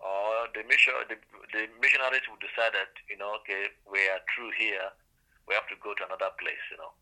or 0.01 0.53
the 0.53 0.65
mission 0.69 0.93
the, 1.09 1.17
the 1.53 1.69
missionaries 1.81 2.25
will 2.29 2.41
decide 2.41 2.77
that 2.77 2.93
you 3.09 3.17
know, 3.17 3.41
okay, 3.41 3.73
we 3.89 4.05
are 4.13 4.21
through 4.33 4.53
here, 4.57 4.93
we 5.49 5.55
have 5.57 5.69
to 5.73 5.77
go 5.81 5.97
to 5.97 6.05
another 6.05 6.33
place, 6.37 6.65
you 6.71 6.77
know. 6.77 6.93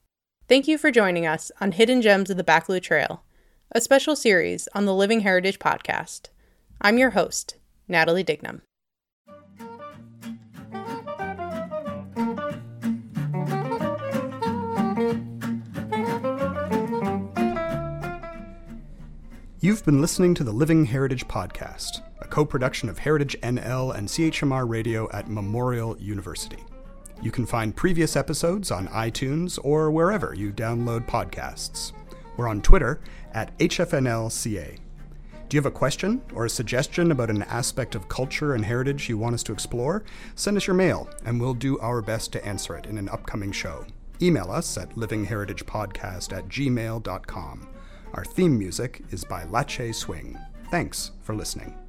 Thank 0.47 0.69
you 0.69 0.77
for 0.77 0.91
joining 0.91 1.27
us 1.27 1.51
on 1.61 1.73
Hidden 1.73 2.03
Gems 2.03 2.29
of 2.29 2.37
the 2.37 2.45
Baccalieu 2.45 2.81
Trail 2.81 3.25
a 3.73 3.81
special 3.81 4.15
series 4.15 4.69
on 4.75 4.85
the 4.85 4.95
Living 4.95 5.21
Heritage 5.21 5.59
podcast. 5.59 6.29
I'm 6.81 6.99
your 6.99 7.11
host, 7.11 7.57
Natalie 7.89 8.25
Dignam. 8.25 8.61
You've 19.61 19.85
been 19.85 20.03
listening 20.03 20.35
to 20.35 20.45
the 20.45 20.53
Living 20.53 20.85
Heritage 20.85 21.27
Podcast, 21.27 22.03
a 22.21 22.27
co 22.27 22.45
production 22.45 22.91
of 22.91 22.99
Heritage 22.99 23.35
NL 23.43 23.97
and 23.97 24.07
CHMR 24.07 24.69
Radio 24.69 25.11
at 25.13 25.31
Memorial 25.31 25.97
University. 25.99 26.63
You 27.23 27.31
can 27.31 27.47
find 27.47 27.75
previous 27.75 28.15
episodes 28.15 28.71
on 28.71 28.89
iTunes 28.89 29.59
or 29.63 29.91
wherever 29.91 30.35
you 30.35 30.53
download 30.53 31.09
podcasts. 31.09 31.93
We're 32.37 32.49
on 32.49 32.63
Twitter 32.63 33.01
at 33.33 33.57
HFNLCA. 33.59 34.79
Do 35.49 35.57
you 35.57 35.59
have 35.59 35.67
a 35.67 35.71
question 35.71 36.23
or 36.35 36.47
a 36.47 36.51
suggestion 36.51 37.11
about 37.11 37.31
an 37.31 37.43
aspect 37.43 37.95
of 37.95 38.09
culture 38.09 38.55
and 38.55 38.65
heritage 38.65 39.09
you 39.09 39.19
want 39.19 39.35
us 39.35 39.43
to 39.45 39.53
explore? 39.53 40.05
Send 40.35 40.57
us 40.57 40.67
your 40.67 40.75
mail, 40.75 41.09
and 41.25 41.41
we'll 41.41 41.55
do 41.55 41.79
our 41.81 42.01
best 42.03 42.33
to 42.33 42.45
answer 42.45 42.77
it 42.77 42.87
in 42.87 42.99
an 42.99 43.09
upcoming 43.09 43.53
show. 43.53 43.87
Email 44.23 44.51
us 44.51 44.79
at 44.79 44.91
livingheritagepodcast 44.97 46.37
at 46.37 46.49
gmail.com. 46.49 47.69
Our 48.15 48.25
theme 48.25 48.59
music 48.59 49.03
is 49.11 49.25
by 49.25 49.45
Lache 49.45 49.95
Swing. 49.95 50.39
Thanks 50.71 51.11
for 51.23 51.35
listening. 51.35 51.84